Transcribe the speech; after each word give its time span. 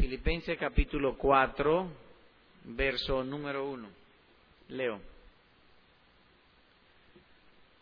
Filipenses 0.00 0.58
capítulo 0.58 1.18
4, 1.18 1.86
verso 2.64 3.22
número 3.22 3.68
1. 3.68 3.88
Leo. 4.68 4.98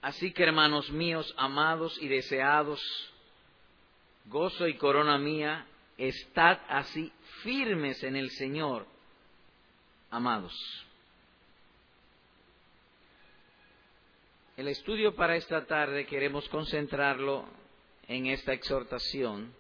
Así 0.03 0.33
que 0.33 0.43
hermanos 0.43 0.91
míos, 0.91 1.33
amados 1.39 1.97
y 2.03 2.09
deseados, 2.09 2.81
gozo 4.27 4.67
y 4.67 4.75
corona 4.75 5.17
mía, 5.17 5.65
estad 5.97 6.59
así 6.69 7.13
firmes 7.45 8.03
en 8.03 8.17
el 8.17 8.31
Señor, 8.31 8.85
amados. 10.11 10.53
El 14.57 14.67
estudio 14.67 15.15
para 15.15 15.37
esta 15.37 15.67
tarde 15.67 16.05
queremos 16.05 16.49
concentrarlo 16.49 17.45
en 18.09 18.27
esta 18.27 18.53
exhortación, 18.53 19.55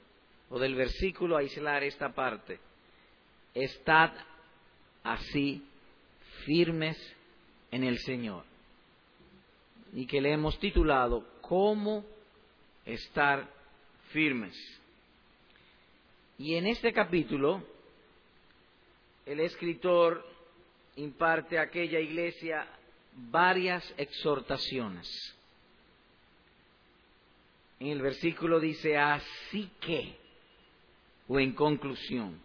o 0.51 0.59
del 0.59 0.75
versículo 0.75 1.37
aislar 1.37 1.85
esta 1.85 2.13
parte. 2.13 2.59
Estad 3.55 4.13
así 5.03 5.63
firmes 6.45 6.97
en 7.71 7.85
el 7.85 7.99
Señor. 7.99 8.45
Y 9.93 10.07
que 10.07 10.21
le 10.21 10.33
hemos 10.33 10.59
titulado 10.59 11.27
¿Cómo 11.41 12.05
estar 12.85 13.49
firmes? 14.11 14.55
Y 16.39 16.55
en 16.55 16.67
este 16.67 16.93
capítulo, 16.93 17.63
el 19.27 19.41
escritor 19.41 20.25
imparte 20.97 21.59
a 21.59 21.63
aquella 21.63 22.01
iglesia 22.01 22.67
varias 23.13 23.95
exhortaciones. 23.97 25.09
En 27.81 27.89
el 27.89 28.03
versículo 28.03 28.61
dice, 28.61 28.97
así 28.97 29.71
que, 29.81 30.18
o 31.29 31.39
en 31.39 31.53
conclusión, 31.53 32.41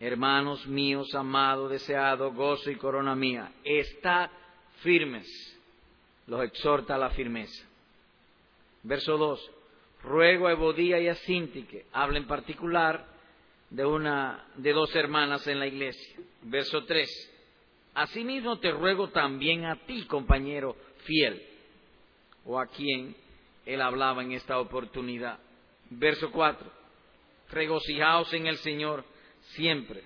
hermanos 0.00 0.66
míos, 0.66 1.14
amado, 1.14 1.68
deseado, 1.68 2.32
gozo 2.32 2.70
y 2.70 2.76
corona 2.76 3.14
mía, 3.14 3.52
está 3.62 4.30
firmes, 4.80 5.26
los 6.26 6.42
exhorta 6.42 6.94
a 6.94 6.98
la 6.98 7.10
firmeza. 7.10 7.64
Verso 8.82 9.16
2, 9.16 9.50
ruego 10.02 10.48
a 10.48 10.52
Ebodía 10.52 10.98
y 11.00 11.08
a 11.08 11.14
Sintique, 11.14 11.86
habla 11.92 12.18
en 12.18 12.26
particular 12.26 13.06
de 13.70 13.84
una, 13.84 14.44
de 14.56 14.72
dos 14.72 14.94
hermanas 14.96 15.46
en 15.46 15.58
la 15.58 15.66
iglesia. 15.66 16.16
Verso 16.42 16.84
3, 16.84 17.08
asimismo 17.94 18.58
te 18.58 18.70
ruego 18.72 19.10
también 19.10 19.66
a 19.66 19.76
ti, 19.76 20.04
compañero 20.06 20.76
fiel, 21.04 21.42
o 22.44 22.58
a 22.58 22.66
quien 22.66 23.14
él 23.66 23.80
hablaba 23.80 24.22
en 24.22 24.32
esta 24.32 24.58
oportunidad. 24.58 25.38
Verso 25.90 26.30
4, 26.32 26.81
regocijaos 27.52 28.32
en 28.34 28.46
el 28.46 28.56
Señor 28.58 29.04
siempre. 29.54 30.02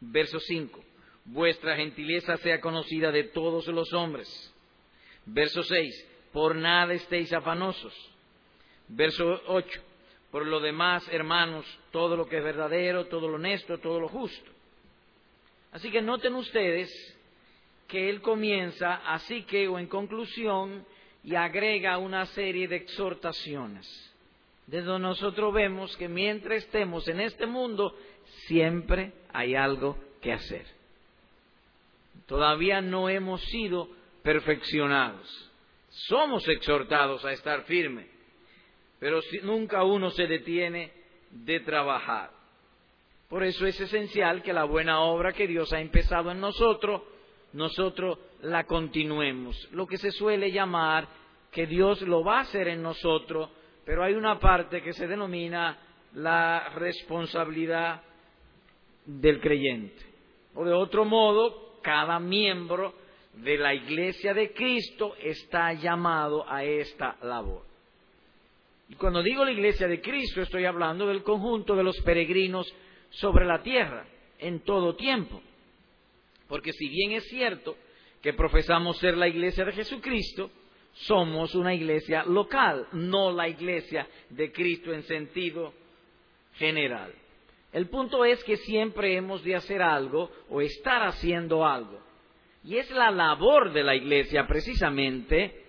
Verso 0.00 0.38
5, 0.38 0.84
vuestra 1.24 1.76
gentileza 1.76 2.36
sea 2.38 2.60
conocida 2.60 3.10
de 3.10 3.24
todos 3.24 3.66
los 3.68 3.92
hombres. 3.92 4.28
Verso 5.26 5.62
6, 5.62 6.08
por 6.32 6.54
nada 6.54 6.92
estéis 6.94 7.32
afanosos. 7.32 7.94
Verso 8.88 9.40
8, 9.46 9.80
por 10.30 10.46
lo 10.46 10.60
demás, 10.60 11.06
hermanos, 11.10 11.66
todo 11.90 12.16
lo 12.16 12.28
que 12.28 12.38
es 12.38 12.44
verdadero, 12.44 13.06
todo 13.06 13.28
lo 13.28 13.36
honesto, 13.36 13.78
todo 13.78 14.00
lo 14.00 14.08
justo. 14.08 14.50
Así 15.72 15.90
que 15.90 16.02
noten 16.02 16.34
ustedes 16.34 16.90
que 17.88 18.08
él 18.08 18.20
comienza 18.20 18.96
así 19.06 19.42
que 19.42 19.68
o 19.68 19.78
en 19.78 19.86
conclusión 19.86 20.86
y 21.22 21.34
agrega 21.34 21.98
una 21.98 22.26
serie 22.26 22.68
de 22.68 22.76
exhortaciones. 22.76 24.13
Desde 24.66 24.98
nosotros 24.98 25.52
vemos 25.52 25.96
que 25.96 26.08
mientras 26.08 26.64
estemos 26.64 27.06
en 27.08 27.20
este 27.20 27.46
mundo, 27.46 27.96
siempre 28.46 29.12
hay 29.32 29.54
algo 29.54 29.98
que 30.22 30.32
hacer. 30.32 30.66
Todavía 32.26 32.80
no 32.80 33.08
hemos 33.08 33.42
sido 33.44 33.88
perfeccionados. 34.22 35.50
Somos 35.90 36.48
exhortados 36.48 37.24
a 37.24 37.32
estar 37.32 37.64
firmes, 37.64 38.06
pero 38.98 39.20
nunca 39.42 39.84
uno 39.84 40.10
se 40.10 40.26
detiene 40.26 40.92
de 41.30 41.60
trabajar. 41.60 42.30
Por 43.28 43.42
eso 43.42 43.66
es 43.66 43.78
esencial 43.80 44.42
que 44.42 44.52
la 44.52 44.64
buena 44.64 45.00
obra 45.00 45.32
que 45.32 45.46
Dios 45.46 45.72
ha 45.72 45.80
empezado 45.80 46.30
en 46.30 46.40
nosotros, 46.40 47.02
nosotros 47.52 48.18
la 48.42 48.64
continuemos. 48.64 49.68
Lo 49.72 49.86
que 49.86 49.98
se 49.98 50.10
suele 50.10 50.50
llamar 50.50 51.08
que 51.50 51.66
Dios 51.66 52.00
lo 52.02 52.24
va 52.24 52.38
a 52.38 52.42
hacer 52.42 52.68
en 52.68 52.82
nosotros, 52.82 53.50
pero 53.84 54.02
hay 54.02 54.14
una 54.14 54.38
parte 54.38 54.82
que 54.82 54.92
se 54.92 55.06
denomina 55.06 55.78
la 56.14 56.70
responsabilidad 56.70 58.02
del 59.04 59.40
creyente. 59.40 60.02
O 60.54 60.64
de 60.64 60.72
otro 60.72 61.04
modo, 61.04 61.78
cada 61.82 62.18
miembro 62.18 62.94
de 63.34 63.58
la 63.58 63.74
iglesia 63.74 64.32
de 64.32 64.52
Cristo 64.52 65.14
está 65.20 65.72
llamado 65.72 66.48
a 66.48 66.64
esta 66.64 67.16
labor. 67.22 67.62
Y 68.88 68.94
cuando 68.94 69.22
digo 69.22 69.44
la 69.44 69.52
iglesia 69.52 69.88
de 69.88 70.00
Cristo, 70.00 70.40
estoy 70.40 70.64
hablando 70.64 71.06
del 71.06 71.22
conjunto 71.22 71.74
de 71.74 71.82
los 71.82 72.00
peregrinos 72.02 72.72
sobre 73.10 73.44
la 73.44 73.62
tierra, 73.62 74.06
en 74.38 74.60
todo 74.60 74.94
tiempo. 74.94 75.40
Porque 76.48 76.72
si 76.72 76.88
bien 76.88 77.12
es 77.12 77.24
cierto 77.28 77.76
que 78.22 78.34
profesamos 78.34 78.98
ser 78.98 79.16
la 79.16 79.28
iglesia 79.28 79.64
de 79.64 79.72
Jesucristo, 79.72 80.50
somos 80.94 81.54
una 81.54 81.74
iglesia 81.74 82.24
local, 82.24 82.86
no 82.92 83.32
la 83.32 83.48
iglesia 83.48 84.06
de 84.30 84.52
Cristo 84.52 84.92
en 84.92 85.02
sentido 85.02 85.74
general. 86.54 87.12
El 87.72 87.88
punto 87.88 88.24
es 88.24 88.42
que 88.44 88.56
siempre 88.56 89.16
hemos 89.16 89.42
de 89.42 89.56
hacer 89.56 89.82
algo 89.82 90.30
o 90.48 90.60
estar 90.60 91.02
haciendo 91.02 91.66
algo. 91.66 92.00
Y 92.62 92.76
es 92.76 92.90
la 92.92 93.10
labor 93.10 93.72
de 93.72 93.82
la 93.82 93.94
iglesia 93.94 94.46
precisamente 94.46 95.64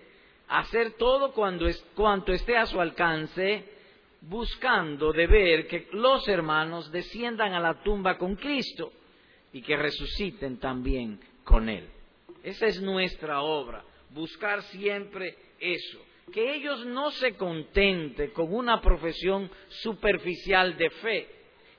hacer 0.48 0.92
todo 0.92 1.32
cuando 1.32 1.66
es, 1.66 1.84
cuanto 1.94 2.32
esté 2.32 2.56
a 2.56 2.66
su 2.66 2.80
alcance, 2.80 3.64
buscando 4.20 5.12
de 5.12 5.26
ver 5.26 5.66
que 5.66 5.88
los 5.92 6.26
hermanos 6.28 6.90
desciendan 6.90 7.52
a 7.54 7.60
la 7.60 7.82
tumba 7.82 8.16
con 8.16 8.36
Cristo 8.36 8.92
y 9.52 9.62
que 9.62 9.76
resuciten 9.76 10.58
también 10.58 11.20
con 11.44 11.68
Él. 11.68 11.88
Esa 12.42 12.66
es 12.66 12.80
nuestra 12.80 13.40
obra, 13.40 13.84
buscar 14.10 14.62
siempre 14.64 15.36
eso. 15.58 16.04
Que 16.32 16.54
ellos 16.54 16.84
no 16.86 17.10
se 17.12 17.34
contenten 17.34 18.30
con 18.30 18.52
una 18.52 18.80
profesión 18.80 19.50
superficial 19.68 20.76
de 20.76 20.90
fe, 20.90 21.28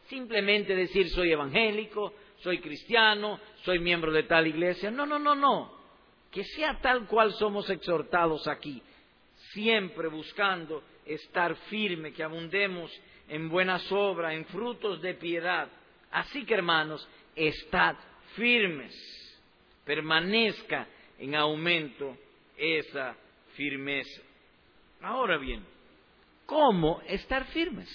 simplemente 0.08 0.76
decir 0.76 1.10
soy 1.10 1.32
evangélico, 1.32 2.14
soy 2.38 2.60
cristiano, 2.60 3.40
soy 3.64 3.80
miembro 3.80 4.12
de 4.12 4.24
tal 4.24 4.48
iglesia. 4.48 4.90
No, 4.90 5.06
no, 5.06 5.20
no, 5.20 5.36
no. 5.36 5.76
Que 6.32 6.44
sea 6.44 6.80
tal 6.82 7.08
cual 7.08 7.34
somos 7.34 7.70
exhortados 7.70 8.48
aquí, 8.48 8.82
siempre 9.54 10.08
buscando 10.08 10.84
estar 11.06 11.56
firme, 11.70 12.14
que 12.14 12.24
abundemos 12.24 12.92
en 13.28 13.50
buenas 13.50 13.92
obras, 13.92 14.34
en 14.34 14.46
frutos 14.46 15.02
de 15.02 15.14
piedad. 15.16 15.68
Así 16.12 16.46
que 16.46 16.54
hermanos, 16.54 17.08
estad 17.36 17.96
firmes, 18.36 18.94
permanezca 19.86 20.88
en 21.20 21.36
aumento 21.36 22.18
esa 22.58 23.16
firmeza. 23.56 24.22
Ahora 25.02 25.38
bien, 25.38 25.64
¿cómo 26.46 27.02
estar 27.08 27.46
firmes? 27.48 27.90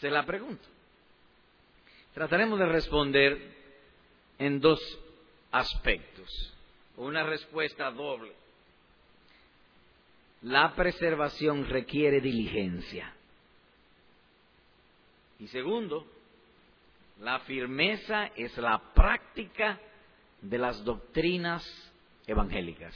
Se 0.00 0.10
la 0.10 0.24
pregunto. 0.24 0.66
Trataremos 2.14 2.58
de 2.58 2.66
responder 2.66 3.56
en 4.38 4.60
dos 4.60 4.80
aspectos, 5.50 6.54
una 6.96 7.24
respuesta 7.24 7.90
doble. 7.90 8.32
La 10.42 10.74
preservación 10.74 11.68
requiere 11.68 12.20
diligencia. 12.20 13.12
Y 15.40 15.48
segundo, 15.48 16.06
la 17.20 17.40
firmeza 17.40 18.26
es 18.36 18.56
la 18.58 18.78
práctica 18.94 19.80
de 20.40 20.58
las 20.58 20.84
doctrinas 20.84 21.64
evangélicas. 22.26 22.94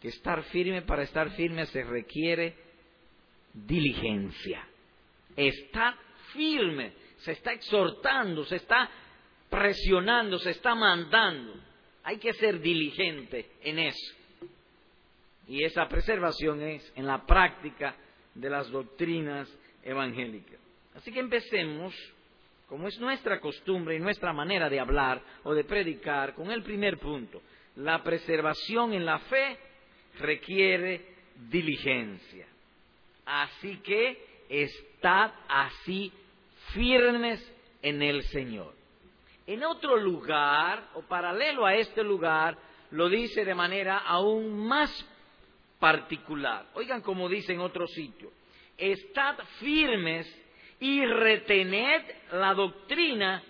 Que 0.00 0.08
estar 0.08 0.42
firme, 0.44 0.82
para 0.82 1.02
estar 1.02 1.30
firme 1.30 1.66
se 1.66 1.82
requiere 1.82 2.54
diligencia. 3.52 4.66
Está 5.36 5.96
firme, 6.32 6.92
se 7.18 7.32
está 7.32 7.52
exhortando, 7.52 8.44
se 8.44 8.56
está 8.56 8.90
presionando, 9.48 10.38
se 10.38 10.50
está 10.50 10.74
mandando. 10.74 11.54
Hay 12.04 12.18
que 12.18 12.32
ser 12.34 12.60
diligente 12.60 13.50
en 13.62 13.78
eso. 13.78 14.14
Y 15.48 15.64
esa 15.64 15.88
preservación 15.88 16.62
es 16.62 16.92
en 16.94 17.06
la 17.06 17.24
práctica 17.24 17.96
de 18.34 18.50
las 18.50 18.70
doctrinas 18.70 19.48
evangélicas. 19.82 20.60
Así 20.94 21.10
que 21.12 21.20
empecemos 21.20 21.94
como 22.68 22.86
es 22.86 22.98
nuestra 23.00 23.40
costumbre 23.40 23.96
y 23.96 24.00
nuestra 24.00 24.32
manera 24.32 24.68
de 24.68 24.78
hablar 24.78 25.22
o 25.44 25.54
de 25.54 25.64
predicar, 25.64 26.34
con 26.34 26.50
el 26.50 26.62
primer 26.62 26.98
punto. 26.98 27.40
La 27.76 28.02
preservación 28.02 28.92
en 28.92 29.06
la 29.06 29.18
fe 29.20 29.58
requiere 30.18 31.14
diligencia. 31.48 32.46
Así 33.24 33.78
que 33.78 34.44
estad 34.48 35.32
así 35.48 36.12
firmes 36.72 37.40
en 37.82 38.02
el 38.02 38.22
Señor. 38.24 38.74
En 39.46 39.64
otro 39.64 39.96
lugar, 39.96 40.90
o 40.94 41.02
paralelo 41.02 41.64
a 41.64 41.74
este 41.74 42.02
lugar, 42.02 42.58
lo 42.90 43.08
dice 43.08 43.44
de 43.44 43.54
manera 43.54 43.98
aún 43.98 44.66
más 44.66 44.90
particular. 45.78 46.66
Oigan 46.74 47.00
como 47.00 47.28
dice 47.28 47.54
en 47.54 47.60
otro 47.60 47.86
sitio, 47.86 48.30
estad 48.76 49.38
firmes 49.58 50.26
y 50.80 51.04
retened 51.04 52.02
la 52.32 52.54
doctrina 52.54 53.42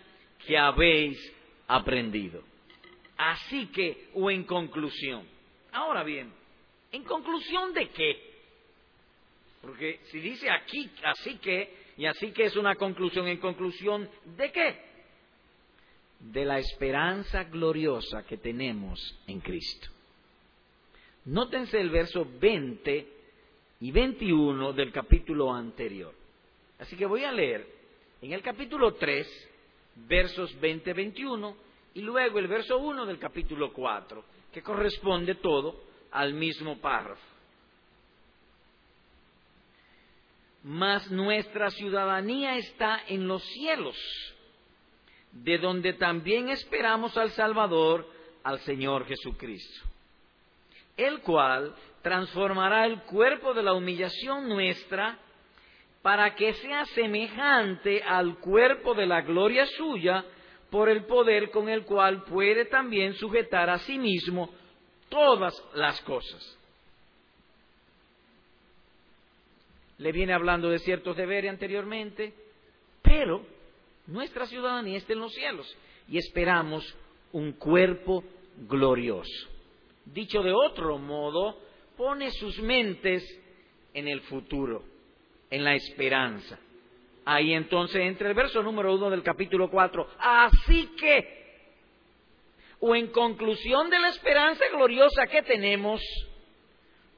que 0.47 0.57
habéis 0.57 1.19
aprendido. 1.67 2.43
Así 3.17 3.67
que, 3.67 4.09
o 4.15 4.31
en 4.31 4.45
conclusión. 4.45 5.27
Ahora 5.73 6.05
bien, 6.05 6.33
¿en 6.93 7.05
conclusión 7.05 7.75
de 7.75 7.89
qué? 7.91 8.29
Porque 9.61 10.01
si 10.05 10.21
dice 10.21 10.49
aquí, 10.51 10.89
así 11.05 11.37
que, 11.39 11.75
y 11.97 12.07
así 12.07 12.31
que 12.33 12.45
es 12.45 12.57
una 12.57 12.77
conclusión, 12.77 13.27
¿en 13.27 13.39
conclusión 13.39 14.09
de 14.37 14.53
qué? 14.53 14.89
De 16.21 16.45
la 16.45 16.59
esperanza 16.59 17.45
gloriosa 17.45 18.25
que 18.25 18.39
tenemos 18.39 19.21
en 19.27 19.41
Cristo. 19.41 19.89
Nótense 21.27 21.81
el 21.81 21.91
verso 21.91 22.27
20 22.41 23.09
y 23.81 23.91
21 23.91 24.73
del 24.73 24.93
capítulo 24.93 25.53
anterior. 25.53 26.15
Así 26.79 26.97
que 26.97 27.07
voy 27.07 27.25
a 27.25 27.33
leer 27.33 27.67
en 28.21 28.33
el 28.33 28.43
capítulo 28.43 28.95
3, 28.95 29.51
versos 30.07 30.57
20-21, 30.61 31.55
y 31.95 32.01
luego 32.03 32.39
el 32.39 32.47
verso 32.47 32.79
1 32.79 33.07
del 33.07 33.19
capítulo 33.19 33.73
4, 33.73 34.25
que 34.53 34.63
corresponde 34.63 35.35
todo 35.37 35.81
al 36.11 36.35
mismo 36.35 36.79
párrafo. 36.79 37.23
Mas 40.63 41.11
nuestra 41.11 41.71
ciudadanía 41.71 42.57
está 42.57 43.03
en 43.09 43.27
los 43.27 43.43
cielos, 43.43 43.97
de 45.33 45.59
donde 45.59 45.93
también 45.95 46.49
esperamos 46.49 47.17
al 47.17 47.31
Salvador, 47.31 48.07
al 48.43 48.59
Señor 48.61 49.07
Jesucristo, 49.07 49.89
el 50.97 51.21
cual 51.21 51.75
transformará 52.03 52.87
el 52.87 53.03
cuerpo 53.03 53.55
de 53.55 53.63
la 53.63 53.73
humillación 53.73 54.49
nuestra, 54.49 55.19
para 56.03 56.35
que 56.35 56.55
sea 56.55 56.85
semejante 56.87 58.03
al 58.03 58.39
cuerpo 58.39 58.95
de 58.95 59.07
la 59.07 59.23
gloria 59.23 59.67
suya, 59.67 60.25
por 60.71 60.89
el 60.89 61.05
poder 61.05 61.51
con 61.51 61.69
el 61.69 61.85
cual 61.85 62.25
puede 62.25 62.67
también 62.67 63.15
sujetar 63.15 63.71
a 63.71 63.79
sí 63.79 63.99
mismo 63.99 64.51
todas 65.09 65.55
las 65.75 66.01
cosas. 66.03 66.59
Le 69.97 70.13
viene 70.13 70.35
hablando 70.35 70.69
de 70.69 70.79
ciertos 70.79 71.17
deberes 71.17 71.51
anteriormente, 71.51 72.33
pero 73.03 73.45
nuestra 74.07 74.47
ciudadanía 74.47 74.99
está 74.99 75.15
en 75.15 75.21
los 75.21 75.33
cielos 75.33 75.77
y 76.09 76.19
esperamos 76.19 76.85
un 77.33 77.53
cuerpo 77.53 78.23
glorioso. 78.69 79.49
Dicho 80.05 80.43
de 80.43 80.53
otro 80.53 80.99
modo, 80.99 81.59
pone 81.97 82.31
sus 82.31 82.59
mentes 82.61 83.25
en 83.95 84.07
el 84.07 84.21
futuro 84.23 84.98
en 85.51 85.65
la 85.65 85.75
esperanza. 85.75 86.59
Ahí 87.25 87.53
entonces 87.53 88.01
entra 88.01 88.29
el 88.29 88.35
verso 88.35 88.63
número 88.63 88.95
uno 88.95 89.11
del 89.11 89.23
capítulo 89.23 89.71
cuatro. 89.71 90.09
Así 90.19 90.91
que, 90.99 91.39
o 92.81 92.95
en 92.95 93.09
conclusión 93.09 93.91
de 93.91 93.99
la 93.99 94.09
esperanza 94.09 94.65
gloriosa 94.73 95.27
que 95.27 95.43
tenemos, 95.43 96.01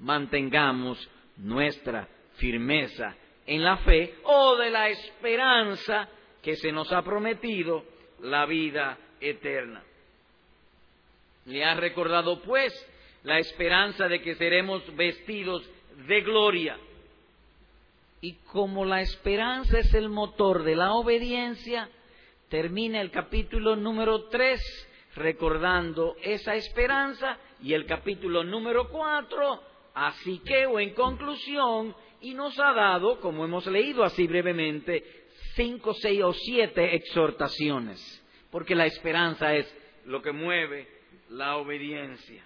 mantengamos 0.00 1.08
nuestra 1.36 2.08
firmeza 2.36 3.14
en 3.46 3.62
la 3.62 3.76
fe 3.78 4.14
o 4.24 4.56
de 4.56 4.70
la 4.70 4.88
esperanza 4.88 6.08
que 6.42 6.56
se 6.56 6.72
nos 6.72 6.92
ha 6.92 7.02
prometido, 7.02 7.84
la 8.20 8.46
vida 8.46 8.98
eterna. 9.20 9.82
Le 11.46 11.64
ha 11.64 11.74
recordado 11.74 12.42
pues 12.42 12.72
la 13.22 13.38
esperanza 13.38 14.08
de 14.08 14.20
que 14.20 14.34
seremos 14.34 14.84
vestidos 14.96 15.68
de 16.06 16.20
gloria 16.22 16.76
y 18.20 18.34
como 18.52 18.84
la 18.84 19.00
esperanza 19.00 19.78
es 19.78 19.94
el 19.94 20.08
motor 20.08 20.62
de 20.62 20.76
la 20.76 20.92
obediencia, 20.92 21.88
termina 22.48 23.00
el 23.00 23.10
capítulo 23.10 23.76
número 23.76 24.24
3 24.24 24.88
recordando 25.16 26.16
esa 26.22 26.54
esperanza 26.54 27.38
y 27.62 27.72
el 27.72 27.86
capítulo 27.86 28.44
número 28.44 28.88
4, 28.88 29.62
así 29.94 30.40
que 30.40 30.66
o 30.66 30.78
en 30.78 30.94
conclusión, 30.94 31.94
y 32.20 32.34
nos 32.34 32.58
ha 32.58 32.72
dado, 32.72 33.20
como 33.20 33.44
hemos 33.44 33.66
leído 33.66 34.04
así 34.04 34.26
brevemente, 34.26 35.02
cinco, 35.54 35.94
seis 35.94 36.22
o 36.22 36.32
siete 36.32 36.94
exhortaciones, 36.94 38.00
porque 38.50 38.74
la 38.74 38.86
esperanza 38.86 39.54
es 39.54 39.74
lo 40.04 40.20
que 40.20 40.32
mueve 40.32 40.86
la 41.30 41.56
obediencia. 41.56 42.44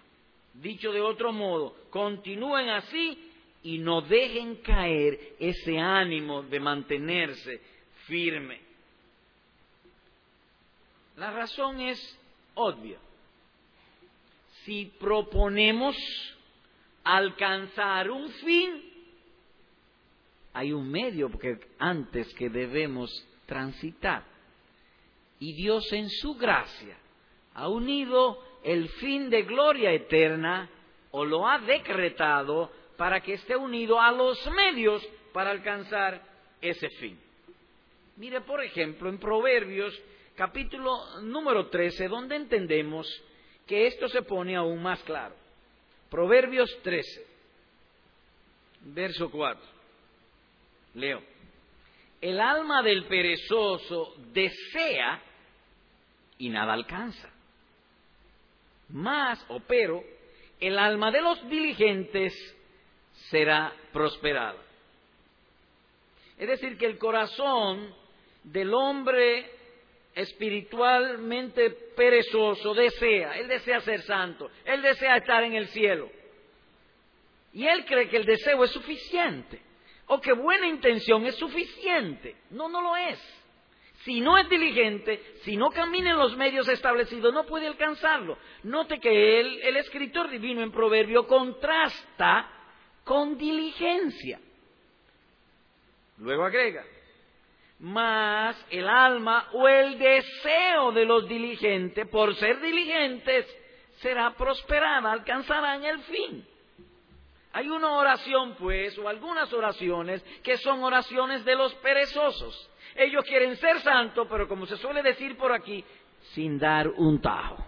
Dicho 0.55 0.93
de 0.93 1.00
otro 1.00 1.32
modo, 1.32 1.75
continúen 1.91 2.69
así 2.69 3.32
y 3.64 3.78
no 3.78 4.02
dejen 4.02 4.56
caer 4.56 5.37
ese 5.40 5.78
ánimo 5.78 6.43
de 6.43 6.61
mantenerse 6.61 7.61
firme. 8.06 8.61
La 11.16 11.31
razón 11.31 11.81
es 11.81 12.19
obvia. 12.55 12.99
Si 14.64 14.93
proponemos 15.00 15.96
alcanzar 17.05 18.11
un 18.11 18.28
fin, 18.31 18.82
hay 20.52 20.72
un 20.72 20.90
medio 20.90 21.31
que 21.38 21.58
antes 21.78 22.32
que 22.34 22.50
debemos 22.50 23.11
transitar. 23.46 24.25
Y 25.38 25.55
Dios 25.55 25.90
en 25.93 26.11
su 26.11 26.34
gracia 26.34 26.99
ha 27.55 27.69
unido 27.69 28.38
el 28.62 28.90
fin 28.90 29.31
de 29.31 29.43
gloria 29.43 29.90
eterna 29.90 30.69
o 31.12 31.25
lo 31.25 31.49
ha 31.49 31.58
decretado 31.61 32.70
para 32.96 33.20
que 33.20 33.35
esté 33.35 33.56
unido 33.56 34.00
a 34.00 34.12
los 34.12 34.38
medios 34.50 35.06
para 35.32 35.50
alcanzar 35.50 36.23
ese 36.61 36.88
fin. 37.00 37.19
Mire, 38.17 38.41
por 38.43 38.62
ejemplo, 38.62 39.08
en 39.08 39.19
Proverbios 39.19 40.00
capítulo 40.37 41.20
número 41.23 41.69
13, 41.69 42.08
donde 42.08 42.37
entendemos 42.37 43.06
que 43.67 43.87
esto 43.87 44.08
se 44.08 44.23
pone 44.23 44.56
aún 44.56 44.82
más 44.82 45.02
claro. 45.02 45.35
Proverbios 46.11 46.70
13, 46.82 47.26
verso 48.82 49.31
4. 49.31 49.61
Leo. 50.94 51.23
El 52.21 52.40
alma 52.40 52.83
del 52.83 53.04
perezoso 53.07 54.14
desea 54.33 55.21
y 56.38 56.49
nada 56.49 56.73
alcanza. 56.73 57.30
Más 58.90 59.45
o 59.49 59.61
pero, 59.61 60.02
el 60.61 60.78
alma 60.78 61.11
de 61.11 61.21
los 61.21 61.49
diligentes 61.49 62.33
será 63.30 63.73
prosperada. 63.92 64.62
Es 66.38 66.49
decir, 66.49 66.76
que 66.76 66.87
el 66.87 66.99
corazón 66.99 67.94
del 68.42 68.75
hombre 68.75 69.50
espiritualmente 70.14 71.71
perezoso 71.97 72.75
desea, 72.75 73.38
él 73.38 73.49
desea 73.49 73.80
ser 73.80 74.02
santo, 74.02 74.50
él 74.64 74.83
desea 74.83 75.16
estar 75.16 75.42
en 75.42 75.54
el 75.54 75.68
cielo. 75.68 76.11
Y 77.52 77.66
él 77.66 77.85
cree 77.85 78.09
que 78.09 78.16
el 78.16 78.25
deseo 78.25 78.64
es 78.64 78.71
suficiente, 78.71 79.61
o 80.06 80.21
que 80.21 80.33
buena 80.33 80.66
intención 80.66 81.25
es 81.26 81.37
suficiente. 81.37 82.37
No, 82.50 82.68
no 82.68 82.83
lo 82.83 82.97
es. 82.97 83.21
Si 84.04 84.21
no 84.21 84.37
es 84.37 84.49
diligente, 84.50 85.23
si 85.44 85.56
no 85.56 85.71
camina 85.71 86.11
en 86.11 86.18
los 86.18 86.37
medios 86.37 86.68
establecidos, 86.68 87.33
no 87.33 87.47
puede 87.47 87.68
alcanzarlo. 87.68 88.37
Note 88.64 88.99
que 89.00 89.40
él, 89.40 89.61
el 89.62 89.76
escritor 89.78 90.28
divino 90.28 90.62
en 90.62 90.73
Proverbio 90.73 91.26
contrasta 91.26 92.50
con 93.04 93.37
diligencia. 93.38 94.40
Luego 96.18 96.44
agrega, 96.44 96.84
más 97.80 98.56
el 98.70 98.88
alma 98.88 99.49
o 99.52 99.68
el 99.68 99.99
deseo 99.99 100.92
de 100.92 101.04
los 101.04 101.28
diligentes, 101.28 102.08
por 102.08 102.34
ser 102.37 102.61
diligentes, 102.61 103.46
será 103.96 104.34
prosperada, 104.34 105.12
alcanzarán 105.12 105.84
el 105.84 105.99
fin. 106.00 106.46
Hay 107.52 107.68
una 107.68 107.92
oración, 107.92 108.56
pues, 108.56 108.99
o 108.99 109.08
algunas 109.08 109.52
oraciones 109.52 110.23
que 110.42 110.56
son 110.58 110.82
oraciones 110.82 111.44
de 111.44 111.54
los 111.54 111.73
perezosos. 111.76 112.70
Ellos 112.96 113.25
quieren 113.25 113.56
ser 113.56 113.80
santos, 113.80 114.26
pero 114.28 114.49
como 114.49 114.66
se 114.66 114.76
suele 114.76 115.02
decir 115.02 115.37
por 115.37 115.52
aquí, 115.52 115.84
sin 116.32 116.58
dar 116.58 116.88
un 116.88 117.20
tajo. 117.20 117.64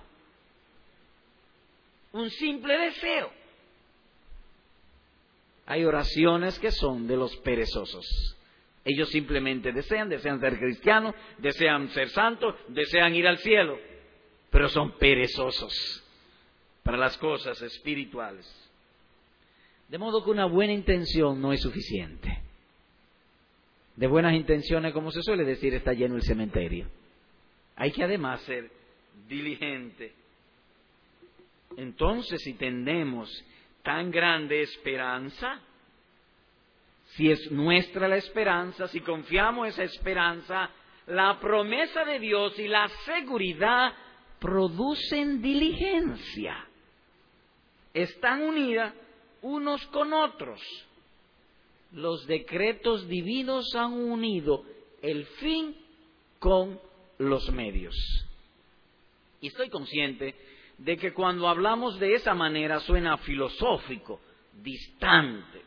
Un 2.12 2.30
simple 2.30 2.76
deseo. 2.78 3.30
Hay 5.66 5.84
oraciones 5.84 6.58
que 6.58 6.70
son 6.70 7.06
de 7.06 7.16
los 7.16 7.36
perezosos. 7.38 8.36
Ellos 8.84 9.08
simplemente 9.08 9.72
desean, 9.72 10.08
desean 10.08 10.40
ser 10.40 10.58
cristianos, 10.58 11.14
desean 11.38 11.88
ser 11.90 12.08
santos, 12.10 12.54
desean 12.68 13.16
ir 13.16 13.26
al 13.26 13.38
cielo, 13.38 13.76
pero 14.50 14.68
son 14.68 14.96
perezosos 14.96 16.04
para 16.84 16.96
las 16.96 17.18
cosas 17.18 17.60
espirituales. 17.62 18.46
De 19.88 19.98
modo 19.98 20.22
que 20.22 20.30
una 20.30 20.46
buena 20.46 20.72
intención 20.72 21.40
no 21.40 21.52
es 21.52 21.60
suficiente. 21.60 22.42
De 23.96 24.06
buenas 24.06 24.34
intenciones, 24.34 24.92
como 24.92 25.10
se 25.10 25.22
suele 25.22 25.44
decir, 25.44 25.74
está 25.74 25.92
lleno 25.92 26.14
el 26.14 26.22
cementerio. 26.22 26.86
Hay 27.74 27.90
que 27.90 28.04
además 28.04 28.40
ser 28.42 28.70
diligente. 29.28 30.12
Entonces, 31.76 32.40
si 32.42 32.54
tenemos 32.54 33.28
tan 33.86 34.10
grande 34.10 34.62
esperanza, 34.62 35.60
si 37.14 37.30
es 37.30 37.52
nuestra 37.52 38.08
la 38.08 38.16
esperanza, 38.16 38.88
si 38.88 38.98
confiamos 39.00 39.68
esa 39.68 39.84
esperanza, 39.84 40.68
la 41.06 41.38
promesa 41.38 42.04
de 42.04 42.18
Dios 42.18 42.58
y 42.58 42.66
la 42.66 42.88
seguridad 43.04 43.94
producen 44.40 45.40
diligencia. 45.40 46.66
Están 47.94 48.42
unidas 48.42 48.92
unos 49.42 49.86
con 49.86 50.12
otros. 50.12 50.60
Los 51.92 52.26
decretos 52.26 53.06
divinos 53.06 53.72
han 53.76 53.92
unido 53.92 54.64
el 55.00 55.24
fin 55.38 55.76
con 56.40 56.80
los 57.18 57.48
medios. 57.52 57.94
Y 59.40 59.46
estoy 59.46 59.68
consciente 59.70 60.34
de 60.78 60.96
que 60.96 61.12
cuando 61.12 61.48
hablamos 61.48 61.98
de 61.98 62.14
esa 62.14 62.34
manera 62.34 62.80
suena 62.80 63.16
filosófico, 63.18 64.20
distante. 64.62 65.62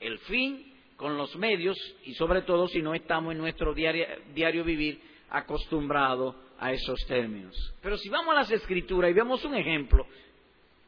El 0.00 0.18
fin 0.20 0.72
con 0.96 1.16
los 1.16 1.34
medios 1.36 1.76
y 2.04 2.14
sobre 2.14 2.42
todo 2.42 2.68
si 2.68 2.80
no 2.80 2.94
estamos 2.94 3.32
en 3.32 3.38
nuestro 3.38 3.74
diario, 3.74 4.64
vivir 4.64 5.00
acostumbrado 5.30 6.36
a 6.58 6.72
esos 6.72 7.00
términos. 7.06 7.56
Pero 7.82 7.96
si 7.96 8.08
vamos 8.08 8.32
a 8.34 8.38
las 8.38 8.50
escrituras 8.50 9.10
y 9.10 9.14
vemos 9.14 9.44
un 9.44 9.54
ejemplo, 9.54 10.06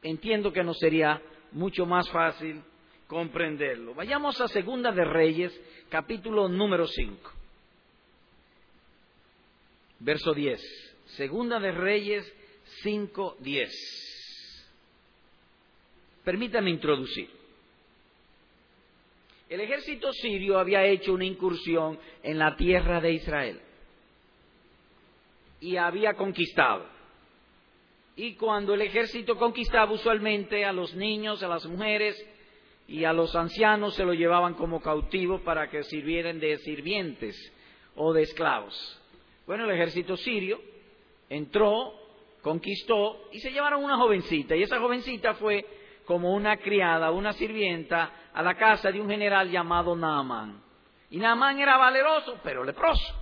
entiendo 0.02 0.52
que 0.52 0.62
nos 0.62 0.78
sería 0.78 1.20
mucho 1.52 1.86
más 1.86 2.08
fácil 2.10 2.62
comprenderlo. 3.08 3.94
Vayamos 3.94 4.40
a 4.40 4.48
Segunda 4.48 4.92
de 4.92 5.04
Reyes, 5.04 5.60
capítulo 5.88 6.48
número 6.48 6.86
5. 6.86 7.32
Verso 10.00 10.32
10. 10.32 10.60
Segunda 11.16 11.58
de 11.58 11.72
Reyes 11.72 12.32
5, 12.82 13.36
10. 13.40 13.70
Permítame 16.24 16.70
introducir. 16.70 17.28
El 19.48 19.60
ejército 19.60 20.12
sirio 20.12 20.58
había 20.58 20.84
hecho 20.84 21.12
una 21.12 21.24
incursión 21.24 21.98
en 22.22 22.38
la 22.38 22.56
tierra 22.56 23.00
de 23.00 23.12
Israel 23.12 23.60
y 25.60 25.76
había 25.76 26.14
conquistado. 26.14 26.86
Y 28.16 28.34
cuando 28.34 28.74
el 28.74 28.82
ejército 28.82 29.36
conquistaba 29.36 29.92
usualmente 29.92 30.64
a 30.64 30.72
los 30.72 30.94
niños, 30.94 31.42
a 31.42 31.48
las 31.48 31.66
mujeres 31.66 32.16
y 32.86 33.04
a 33.04 33.12
los 33.12 33.34
ancianos 33.34 33.94
se 33.94 34.04
lo 34.04 34.14
llevaban 34.14 34.54
como 34.54 34.80
cautivos 34.80 35.40
para 35.42 35.68
que 35.68 35.82
sirvieran 35.82 36.38
de 36.38 36.58
sirvientes 36.58 37.36
o 37.96 38.12
de 38.12 38.22
esclavos. 38.22 39.00
Bueno, 39.46 39.64
el 39.64 39.70
ejército 39.72 40.16
sirio 40.16 40.60
entró, 41.28 41.92
conquistó 42.44 43.30
y 43.32 43.40
se 43.40 43.50
llevaron 43.50 43.82
una 43.82 43.96
jovencita. 43.96 44.54
Y 44.54 44.62
esa 44.62 44.78
jovencita 44.78 45.34
fue 45.34 45.64
como 46.04 46.34
una 46.34 46.58
criada, 46.58 47.10
una 47.10 47.32
sirvienta 47.32 48.12
a 48.32 48.42
la 48.42 48.54
casa 48.54 48.92
de 48.92 49.00
un 49.00 49.08
general 49.08 49.50
llamado 49.50 49.96
Naaman. 49.96 50.62
Y 51.10 51.16
Naaman 51.16 51.58
era 51.58 51.78
valeroso, 51.78 52.38
pero 52.44 52.62
leproso. 52.62 53.14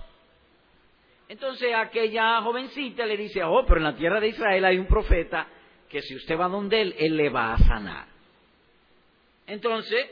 Entonces 1.29 1.73
aquella 1.73 2.41
jovencita 2.41 3.05
le 3.05 3.15
dice, 3.15 3.41
oh, 3.43 3.63
pero 3.65 3.77
en 3.77 3.85
la 3.85 3.95
tierra 3.95 4.19
de 4.19 4.27
Israel 4.27 4.65
hay 4.65 4.77
un 4.77 4.87
profeta 4.87 5.47
que 5.89 6.01
si 6.01 6.15
usted 6.15 6.37
va 6.37 6.49
donde 6.49 6.81
él, 6.81 6.95
él 6.99 7.15
le 7.15 7.29
va 7.29 7.53
a 7.53 7.57
sanar. 7.59 8.07
Entonces, 9.47 10.05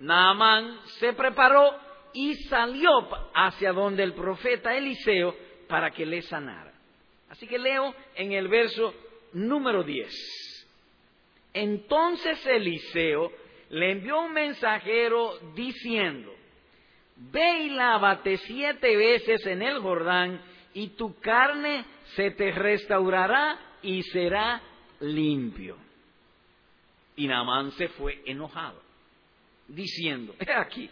Naaman 0.00 0.80
se 0.98 1.14
preparó 1.14 1.74
y 2.12 2.34
salió 2.34 2.90
hacia 3.34 3.72
donde 3.72 4.02
el 4.02 4.12
profeta 4.12 4.76
Eliseo 4.76 5.34
para 5.66 5.90
que 5.92 6.04
le 6.04 6.20
sanara. 6.22 6.69
Así 7.30 7.46
que 7.46 7.58
leo 7.58 7.94
en 8.16 8.32
el 8.32 8.48
verso 8.48 8.94
número 9.32 9.82
10. 9.82 10.68
Entonces 11.54 12.44
Eliseo 12.46 13.32
le 13.70 13.92
envió 13.92 14.20
un 14.20 14.32
mensajero 14.32 15.38
diciendo, 15.54 16.32
ve 17.16 17.60
y 17.60 17.70
lávate 17.70 18.36
siete 18.38 18.96
veces 18.96 19.46
en 19.46 19.62
el 19.62 19.80
Jordán 19.80 20.40
y 20.74 20.88
tu 20.88 21.18
carne 21.20 21.84
se 22.16 22.32
te 22.32 22.50
restaurará 22.50 23.58
y 23.82 24.02
será 24.02 24.60
limpio. 25.00 25.76
Y 27.16 27.28
Naamán 27.28 27.72
se 27.72 27.88
fue 27.88 28.22
enojado, 28.26 28.80
diciendo, 29.68 30.34
he 30.38 30.52
aquí, 30.52 30.90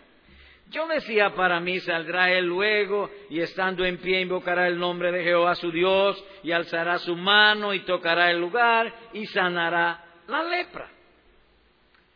yo 0.71 0.87
decía 0.87 1.35
para 1.35 1.61
mí, 1.61 1.81
saldrá 1.81 2.31
él 2.33 2.47
luego 2.47 3.11
y 3.31 3.41
estando 3.41 3.85
en 3.85 3.99
pie 3.99 4.21
invocará 4.21 4.67
el 4.67 4.79
nombre 4.79 5.11
de 5.11 5.25
Jehová 5.25 5.55
su 5.55 5.71
Dios 5.71 6.23
y 6.43 6.53
alzará 6.53 6.99
su 6.99 7.17
mano 7.17 7.73
y 7.73 7.81
tocará 7.81 8.31
el 8.31 8.39
lugar 8.39 8.93
y 9.13 9.27
sanará 9.27 10.05
la 10.27 10.43
lepra. 10.43 10.91